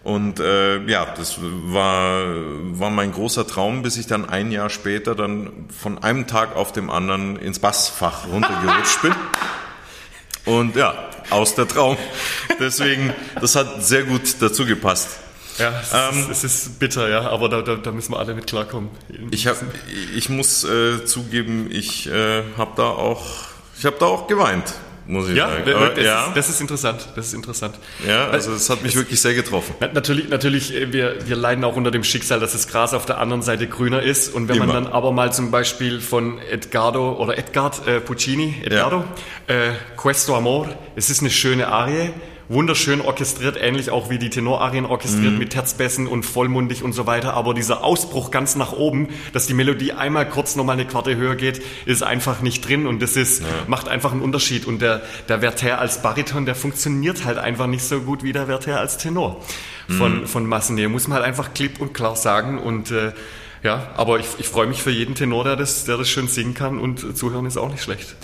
Und 0.04 0.40
äh, 0.40 0.78
ja, 0.86 1.06
das 1.16 1.36
war, 1.40 2.24
war 2.78 2.90
mein 2.90 3.12
großer 3.12 3.46
Traum, 3.46 3.82
bis 3.82 3.96
ich 3.96 4.08
dann 4.08 4.28
ein 4.28 4.50
Jahr 4.50 4.68
später 4.68 5.14
dann 5.14 5.68
von 5.70 6.02
einem 6.02 6.26
Tag 6.26 6.56
auf 6.56 6.72
dem 6.72 6.90
anderen 6.90 7.36
ins 7.36 7.60
Bassfach 7.60 8.26
runtergerutscht 8.26 9.02
bin. 9.02 9.14
Und 10.44 10.74
ja, 10.74 11.08
aus 11.30 11.54
der 11.54 11.68
Traum. 11.68 11.96
Deswegen, 12.58 13.14
das 13.40 13.54
hat 13.54 13.84
sehr 13.84 14.02
gut 14.02 14.22
dazu 14.40 14.66
gepasst. 14.66 15.18
Ja, 15.58 15.80
es, 15.80 15.92
ähm, 15.92 16.30
ist, 16.30 16.44
es 16.44 16.44
ist, 16.44 16.78
bitter, 16.80 17.08
ja, 17.08 17.28
aber 17.28 17.48
da, 17.48 17.62
da, 17.62 17.76
da, 17.76 17.92
müssen 17.92 18.12
wir 18.12 18.18
alle 18.18 18.34
mit 18.34 18.48
klarkommen. 18.48 18.90
Ich, 19.30 19.46
hab, 19.46 19.56
ich 20.16 20.28
muss 20.28 20.64
äh, 20.64 21.04
zugeben, 21.04 21.68
ich 21.70 22.08
äh, 22.08 22.42
habe 22.56 22.72
da 22.76 22.84
auch, 22.84 23.22
ich 23.78 23.84
habe 23.84 23.96
da 24.00 24.06
auch 24.06 24.26
geweint 24.26 24.74
muss 25.06 25.28
ich 25.28 25.36
ja, 25.36 25.48
sagen. 25.48 25.74
Aber, 25.74 25.88
das, 25.90 26.04
ja. 26.04 26.26
Ist, 26.26 26.36
das 26.36 26.48
ist 26.48 26.60
interessant. 26.60 27.08
Das 27.16 27.26
ist 27.26 27.34
interessant. 27.34 27.74
Ja, 28.06 28.28
also 28.28 28.52
es 28.52 28.68
hat 28.70 28.82
mich 28.82 28.92
es, 28.92 28.98
wirklich 28.98 29.20
sehr 29.20 29.34
getroffen. 29.34 29.74
Natürlich, 29.92 30.28
natürlich, 30.28 30.74
äh, 30.74 30.92
wir, 30.92 31.16
wir 31.26 31.36
leiden 31.36 31.64
auch 31.64 31.76
unter 31.76 31.90
dem 31.90 32.04
Schicksal, 32.04 32.40
dass 32.40 32.52
das 32.52 32.68
Gras 32.68 32.94
auf 32.94 33.06
der 33.06 33.18
anderen 33.18 33.42
Seite 33.42 33.66
grüner 33.66 34.02
ist. 34.02 34.34
Und 34.34 34.48
wenn 34.48 34.56
Immer. 34.56 34.66
man 34.66 34.84
dann 34.84 34.92
aber 34.92 35.12
mal 35.12 35.32
zum 35.32 35.50
Beispiel 35.50 36.00
von 36.00 36.38
Edgardo 36.50 37.14
oder 37.14 37.36
Edgard 37.38 37.86
äh, 37.86 38.00
Puccini, 38.00 38.62
Edgardo, 38.64 39.04
ja. 39.48 39.54
äh, 39.54 39.72
Questo 39.96 40.36
Amor, 40.36 40.68
es 40.96 41.10
ist 41.10 41.20
eine 41.20 41.30
schöne 41.30 41.68
Arie 41.68 42.10
wunderschön 42.52 43.00
orchestriert, 43.00 43.56
ähnlich 43.60 43.90
auch 43.90 44.10
wie 44.10 44.18
die 44.18 44.30
Tenorarien 44.30 44.84
orchestriert 44.84 45.32
mhm. 45.32 45.38
mit 45.38 45.50
Terzbässen 45.50 46.06
und 46.06 46.24
vollmundig 46.24 46.82
und 46.82 46.92
so 46.92 47.06
weiter. 47.06 47.34
Aber 47.34 47.54
dieser 47.54 47.82
Ausbruch 47.82 48.30
ganz 48.30 48.54
nach 48.54 48.72
oben, 48.72 49.08
dass 49.32 49.46
die 49.46 49.54
Melodie 49.54 49.92
einmal 49.92 50.28
kurz 50.28 50.56
nochmal 50.56 50.74
eine 50.74 50.86
Quarte 50.86 51.16
höher 51.16 51.34
geht, 51.34 51.62
ist 51.86 52.02
einfach 52.02 52.40
nicht 52.42 52.66
drin 52.66 52.86
und 52.86 53.00
das 53.02 53.16
ist, 53.16 53.40
ja. 53.40 53.46
macht 53.66 53.88
einfach 53.88 54.12
einen 54.12 54.22
Unterschied. 54.22 54.66
Und 54.66 54.82
der, 54.82 55.02
der 55.28 55.42
Werther 55.42 55.80
als 55.80 56.02
Bariton, 56.02 56.46
der 56.46 56.54
funktioniert 56.54 57.24
halt 57.24 57.38
einfach 57.38 57.66
nicht 57.66 57.84
so 57.84 58.00
gut 58.00 58.22
wie 58.22 58.32
der 58.32 58.48
Werther 58.48 58.78
als 58.78 58.98
Tenor 58.98 59.42
von, 59.88 60.20
mhm. 60.20 60.26
von 60.26 60.46
Massenet. 60.46 60.90
Muss 60.90 61.08
man 61.08 61.16
halt 61.16 61.26
einfach 61.26 61.54
klipp 61.54 61.80
und 61.80 61.94
klar 61.94 62.16
sagen 62.16 62.58
und, 62.58 62.90
äh, 62.90 63.12
ja, 63.62 63.90
aber 63.96 64.18
ich, 64.18 64.26
ich 64.38 64.48
freue 64.48 64.66
mich 64.66 64.82
für 64.82 64.90
jeden 64.90 65.14
Tenor, 65.14 65.44
der 65.44 65.56
das, 65.56 65.84
der 65.84 65.96
das 65.96 66.08
schön 66.10 66.26
singen 66.26 66.54
kann 66.54 66.78
und 66.78 67.16
zuhören 67.16 67.46
ist 67.46 67.56
auch 67.56 67.70
nicht 67.70 67.82
schlecht. 67.82 68.16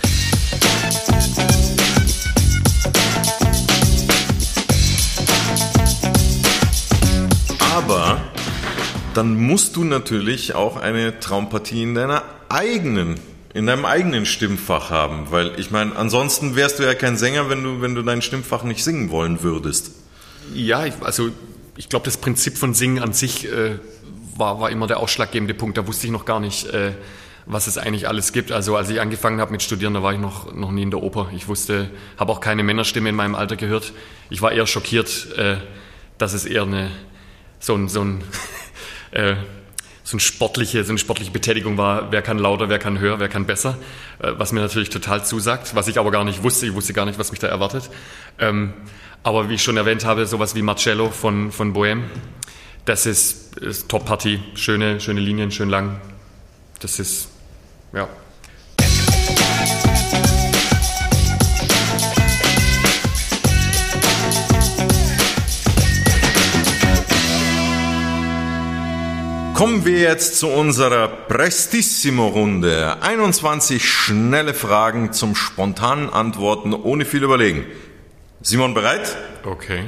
Dann 9.14 9.36
musst 9.36 9.76
du 9.76 9.84
natürlich 9.84 10.54
auch 10.54 10.76
eine 10.76 11.18
Traumpartie 11.20 11.82
in 11.82 11.94
deiner 11.94 12.22
eigenen, 12.48 13.18
in 13.54 13.66
deinem 13.66 13.84
eigenen 13.84 14.26
Stimmfach 14.26 14.90
haben, 14.90 15.30
weil 15.30 15.58
ich 15.58 15.70
meine, 15.70 15.96
ansonsten 15.96 16.56
wärst 16.56 16.78
du 16.78 16.84
ja 16.84 16.94
kein 16.94 17.16
Sänger, 17.16 17.50
wenn 17.50 17.62
du, 17.62 17.80
wenn 17.80 17.94
du 17.94 18.02
dein 18.02 18.22
Stimmfach 18.22 18.62
nicht 18.64 18.84
singen 18.84 19.10
wollen 19.10 19.42
würdest. 19.42 19.92
Ja, 20.54 20.86
ich, 20.86 20.94
also 21.02 21.30
ich 21.76 21.88
glaube, 21.88 22.04
das 22.04 22.16
Prinzip 22.16 22.58
von 22.58 22.74
Singen 22.74 23.02
an 23.02 23.12
sich 23.12 23.50
äh, 23.50 23.78
war, 24.36 24.60
war 24.60 24.70
immer 24.70 24.86
der 24.86 24.98
ausschlaggebende 25.00 25.54
Punkt. 25.54 25.78
Da 25.78 25.86
wusste 25.86 26.06
ich 26.06 26.12
noch 26.12 26.24
gar 26.24 26.40
nicht, 26.40 26.66
äh, 26.66 26.92
was 27.46 27.66
es 27.66 27.78
eigentlich 27.78 28.08
alles 28.08 28.32
gibt. 28.32 28.52
Also 28.52 28.76
als 28.76 28.88
ich 28.90 29.00
angefangen 29.00 29.40
habe 29.40 29.52
mit 29.52 29.62
Studieren, 29.62 29.94
da 29.94 30.02
war 30.02 30.12
ich 30.12 30.20
noch, 30.20 30.54
noch 30.54 30.70
nie 30.70 30.82
in 30.82 30.90
der 30.90 31.02
Oper. 31.02 31.30
Ich 31.34 31.48
wusste, 31.48 31.90
habe 32.16 32.32
auch 32.32 32.40
keine 32.40 32.62
Männerstimme 32.62 33.08
in 33.08 33.14
meinem 33.14 33.34
Alter 33.34 33.56
gehört. 33.56 33.92
Ich 34.30 34.42
war 34.42 34.52
eher 34.52 34.66
schockiert, 34.66 35.28
äh, 35.36 35.56
dass 36.18 36.34
es 36.34 36.44
eher 36.44 36.62
eine 36.62 36.90
so 37.60 37.74
ein, 37.74 37.88
so 37.88 38.02
ein, 38.02 38.22
äh, 39.10 39.34
so, 40.04 40.16
ein 40.16 40.20
sportliche, 40.20 40.84
so 40.84 40.90
eine 40.90 40.98
sportliche 40.98 41.30
Betätigung 41.30 41.76
war, 41.76 42.10
wer 42.12 42.22
kann 42.22 42.38
lauter, 42.38 42.68
wer 42.68 42.78
kann 42.78 42.98
höher, 42.98 43.20
wer 43.20 43.28
kann 43.28 43.46
besser, 43.46 43.76
äh, 44.20 44.32
was 44.36 44.52
mir 44.52 44.60
natürlich 44.60 44.90
total 44.90 45.24
zusagt, 45.24 45.74
was 45.74 45.88
ich 45.88 45.98
aber 45.98 46.10
gar 46.10 46.24
nicht 46.24 46.42
wusste, 46.42 46.66
ich 46.66 46.74
wusste 46.74 46.92
gar 46.92 47.06
nicht, 47.06 47.18
was 47.18 47.30
mich 47.30 47.40
da 47.40 47.48
erwartet. 47.48 47.90
Ähm, 48.38 48.72
aber 49.22 49.48
wie 49.48 49.54
ich 49.54 49.62
schon 49.62 49.76
erwähnt 49.76 50.04
habe, 50.04 50.26
sowas 50.26 50.54
wie 50.54 50.62
Marcello 50.62 51.10
von, 51.10 51.52
von 51.52 51.72
Bohem, 51.72 52.04
das 52.84 53.04
ist, 53.04 53.58
ist 53.58 53.88
Top-Party, 53.88 54.40
schöne, 54.54 55.00
schöne 55.00 55.20
Linien, 55.20 55.50
schön 55.50 55.68
lang, 55.68 56.00
das 56.80 56.98
ist, 56.98 57.28
ja, 57.92 58.08
Kommen 69.58 69.84
wir 69.84 69.98
jetzt 69.98 70.38
zu 70.38 70.46
unserer 70.46 71.08
Prestissimo-Runde. 71.08 73.02
21 73.02 73.84
schnelle 73.84 74.54
Fragen 74.54 75.12
zum 75.12 75.34
spontanen 75.34 76.08
Antworten 76.10 76.72
ohne 76.72 77.04
viel 77.04 77.24
Überlegen. 77.24 77.66
Simon 78.40 78.72
bereit? 78.72 79.16
Okay. 79.44 79.82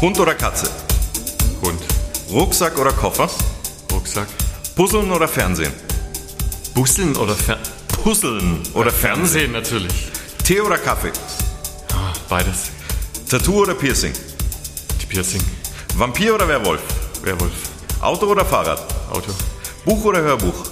Hund 0.00 0.18
oder 0.18 0.34
Katze? 0.34 0.68
Hund. 1.62 1.80
Rucksack 2.32 2.76
oder 2.76 2.90
Koffer? 2.90 3.30
Rucksack. 3.92 4.26
Puzzeln 4.74 5.12
oder 5.12 5.28
Fernsehen? 5.28 5.72
Busseln 6.74 7.14
oder 7.14 7.36
Fer 7.36 7.60
Puzzeln 8.02 8.62
oder 8.74 8.90
Fernsehen? 8.90 9.52
Fernsehen 9.52 9.52
natürlich. 9.52 10.08
Tee 10.44 10.60
oder 10.60 10.76
Kaffee? 10.76 11.12
Beides. 12.28 12.72
Tattoo 13.30 13.62
oder 13.62 13.74
Piercing? 13.74 14.12
Die 15.00 15.06
Piercing. 15.06 15.42
Vampir 15.94 16.34
oder 16.34 16.48
Werwolf? 16.48 16.82
Werwolf. 17.22 17.52
Auto 18.00 18.26
oder 18.26 18.44
Fahrrad? 18.44 18.80
Auto. 19.10 19.30
Buch 19.84 20.04
oder 20.04 20.20
Hörbuch? 20.20 20.70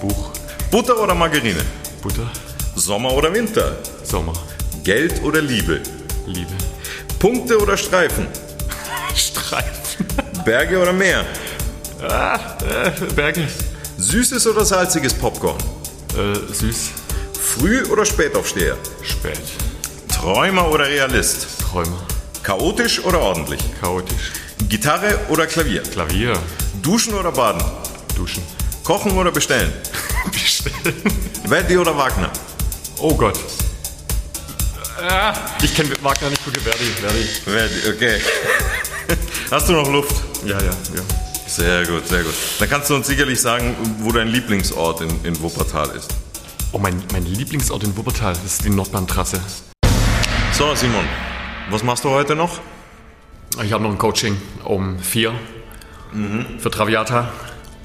Buch. 0.00 0.30
Butter 0.70 0.98
oder 1.00 1.14
Margarine? 1.14 1.64
Butter. 2.02 2.30
Sommer 2.76 3.12
oder 3.12 3.32
Winter? 3.32 3.76
Sommer. 4.04 4.34
Geld 4.84 5.22
oder 5.22 5.40
Liebe? 5.40 5.80
Liebe. 6.26 6.52
Punkte 7.18 7.58
oder 7.58 7.76
Streifen? 7.76 8.26
Streifen. 9.14 10.06
Berge 10.44 10.78
oder 10.78 10.92
Meer? 10.92 11.24
Ah, 12.02 12.38
äh, 12.62 12.90
Berge. 13.14 13.48
Süßes 13.98 14.46
oder 14.46 14.64
salziges 14.64 15.14
Popcorn? 15.14 15.58
Äh, 16.16 16.52
süß. 16.52 16.90
Früh 17.42 17.82
oder 17.86 18.04
Spätaufsteher? 18.04 18.76
Spät. 19.02 19.40
Träumer 20.08 20.70
oder 20.70 20.86
Realist? 20.86 21.46
Träumer. 21.60 21.98
Chaotisch 22.42 23.04
oder 23.04 23.20
ordentlich? 23.20 23.60
Chaotisch. 23.80 24.32
Gitarre 24.70 25.18
oder 25.28 25.48
Klavier? 25.48 25.82
Klavier. 25.82 26.32
Duschen 26.80 27.12
oder 27.14 27.32
baden? 27.32 27.60
Duschen. 28.16 28.40
Kochen 28.84 29.10
oder 29.18 29.32
bestellen? 29.32 29.72
bestellen. 30.32 30.94
Verdi 31.44 31.76
oder 31.76 31.96
Wagner? 31.98 32.30
Oh 32.98 33.12
Gott. 33.16 33.36
Ah, 35.02 35.34
ich 35.60 35.74
kenne 35.74 35.90
Wagner 36.02 36.30
nicht 36.30 36.44
gut. 36.44 36.56
Verdi. 36.58 36.84
Verdi. 36.84 37.24
Verdi, 37.44 37.88
okay. 37.88 38.20
Hast 39.50 39.68
du 39.68 39.72
noch 39.72 39.90
Luft? 39.90 40.14
Ja, 40.44 40.56
ja, 40.60 40.70
ja. 40.70 41.02
Sehr 41.48 41.84
gut, 41.84 42.06
sehr 42.06 42.22
gut. 42.22 42.34
Dann 42.60 42.70
kannst 42.70 42.90
du 42.90 42.94
uns 42.94 43.08
sicherlich 43.08 43.40
sagen, 43.40 43.74
wo 43.98 44.12
dein 44.12 44.28
Lieblingsort 44.28 45.00
in, 45.00 45.24
in 45.24 45.40
Wuppertal 45.42 45.90
ist. 45.96 46.14
Oh, 46.70 46.78
mein, 46.78 47.02
mein 47.10 47.26
Lieblingsort 47.26 47.82
in 47.82 47.96
Wuppertal, 47.96 48.34
das 48.34 48.52
ist 48.52 48.64
die 48.64 48.70
Nordbahntrasse. 48.70 49.40
So, 50.52 50.72
Simon, 50.76 51.04
was 51.70 51.82
machst 51.82 52.04
du 52.04 52.10
heute 52.10 52.36
noch? 52.36 52.60
Ich 53.64 53.72
habe 53.72 53.82
noch 53.82 53.90
ein 53.90 53.98
Coaching 53.98 54.36
um 54.64 54.98
vier 55.00 55.32
mhm. 56.12 56.46
für 56.58 56.70
Traviata. 56.70 57.30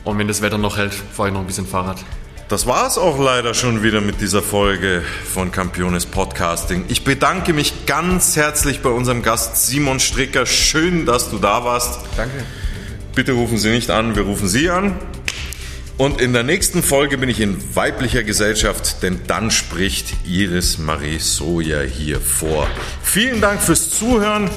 Und 0.04 0.20
wenn 0.20 0.28
das 0.28 0.42
Wetter 0.42 0.60
noch 0.60 0.78
hält, 0.78 0.94
fahre 0.94 1.30
ich 1.30 1.34
noch 1.34 1.42
ein 1.42 1.48
bisschen 1.48 1.66
Fahrrad. 1.66 2.06
Das 2.48 2.68
war 2.68 2.86
es 2.86 3.00
auch 3.00 3.20
leider 3.20 3.56
schon 3.56 3.82
wieder 3.82 4.00
mit 4.00 4.22
dieser 4.22 4.44
Folge 4.44 5.02
von 5.34 5.52
Campiones 5.52 6.06
Podcasting. 6.06 6.86
Ich 6.90 7.04
bedanke 7.04 7.54
mich 7.54 7.88
ganz 7.88 8.36
herzlich 8.36 8.82
bei 8.82 8.90
unserem 8.90 9.24
Gast 9.24 9.66
Simon 9.66 10.00
Stricker. 10.00 10.46
Schön, 10.46 11.08
dass 11.08 11.32
du 11.32 11.40
da 11.40 11.66
warst. 11.66 12.00
Danke. 12.16 12.44
Bitte 13.16 13.32
rufen 13.32 13.58
Sie 13.58 13.72
nicht 13.72 13.90
an, 13.90 14.16
wir 14.16 14.24
rufen 14.24 14.48
Sie 14.48 14.70
an. 14.70 15.00
Und 15.98 16.22
in 16.22 16.34
der 16.34 16.44
nächsten 16.44 16.84
Folge 16.84 17.18
bin 17.18 17.30
ich 17.30 17.40
in 17.40 17.58
weiblicher 17.76 18.22
Gesellschaft, 18.22 19.02
denn 19.02 19.22
dann 19.26 19.50
spricht 19.50 20.14
Iris 20.28 20.78
Marie 20.78 21.18
Soja 21.18 21.82
hier 21.82 22.22
vor. 22.22 22.68
Vielen 23.02 23.42
Dank 23.42 23.62
fürs 23.62 23.90
Zuhören. 23.90 24.52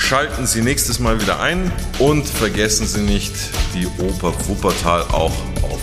Schalten 0.00 0.46
Sie 0.46 0.62
nächstes 0.62 0.98
Mal 0.98 1.20
wieder 1.20 1.38
ein 1.40 1.70
und 2.00 2.26
vergessen 2.26 2.86
Sie 2.86 3.02
nicht, 3.02 3.32
die 3.74 3.86
Oper 4.02 4.34
Wuppertal 4.48 5.02
auch 5.12 5.30
auf 5.62 5.80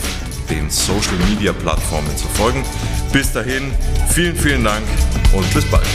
den 0.50 0.70
Social 0.70 1.16
Media 1.30 1.54
Plattformen 1.54 2.18
zu 2.18 2.28
folgen. 2.30 2.66
Bis 3.14 3.32
dahin, 3.32 3.72
vielen, 4.10 4.36
vielen 4.36 4.64
Dank 4.66 4.84
und 5.34 5.54
bis 5.54 5.64
bald. 5.66 5.88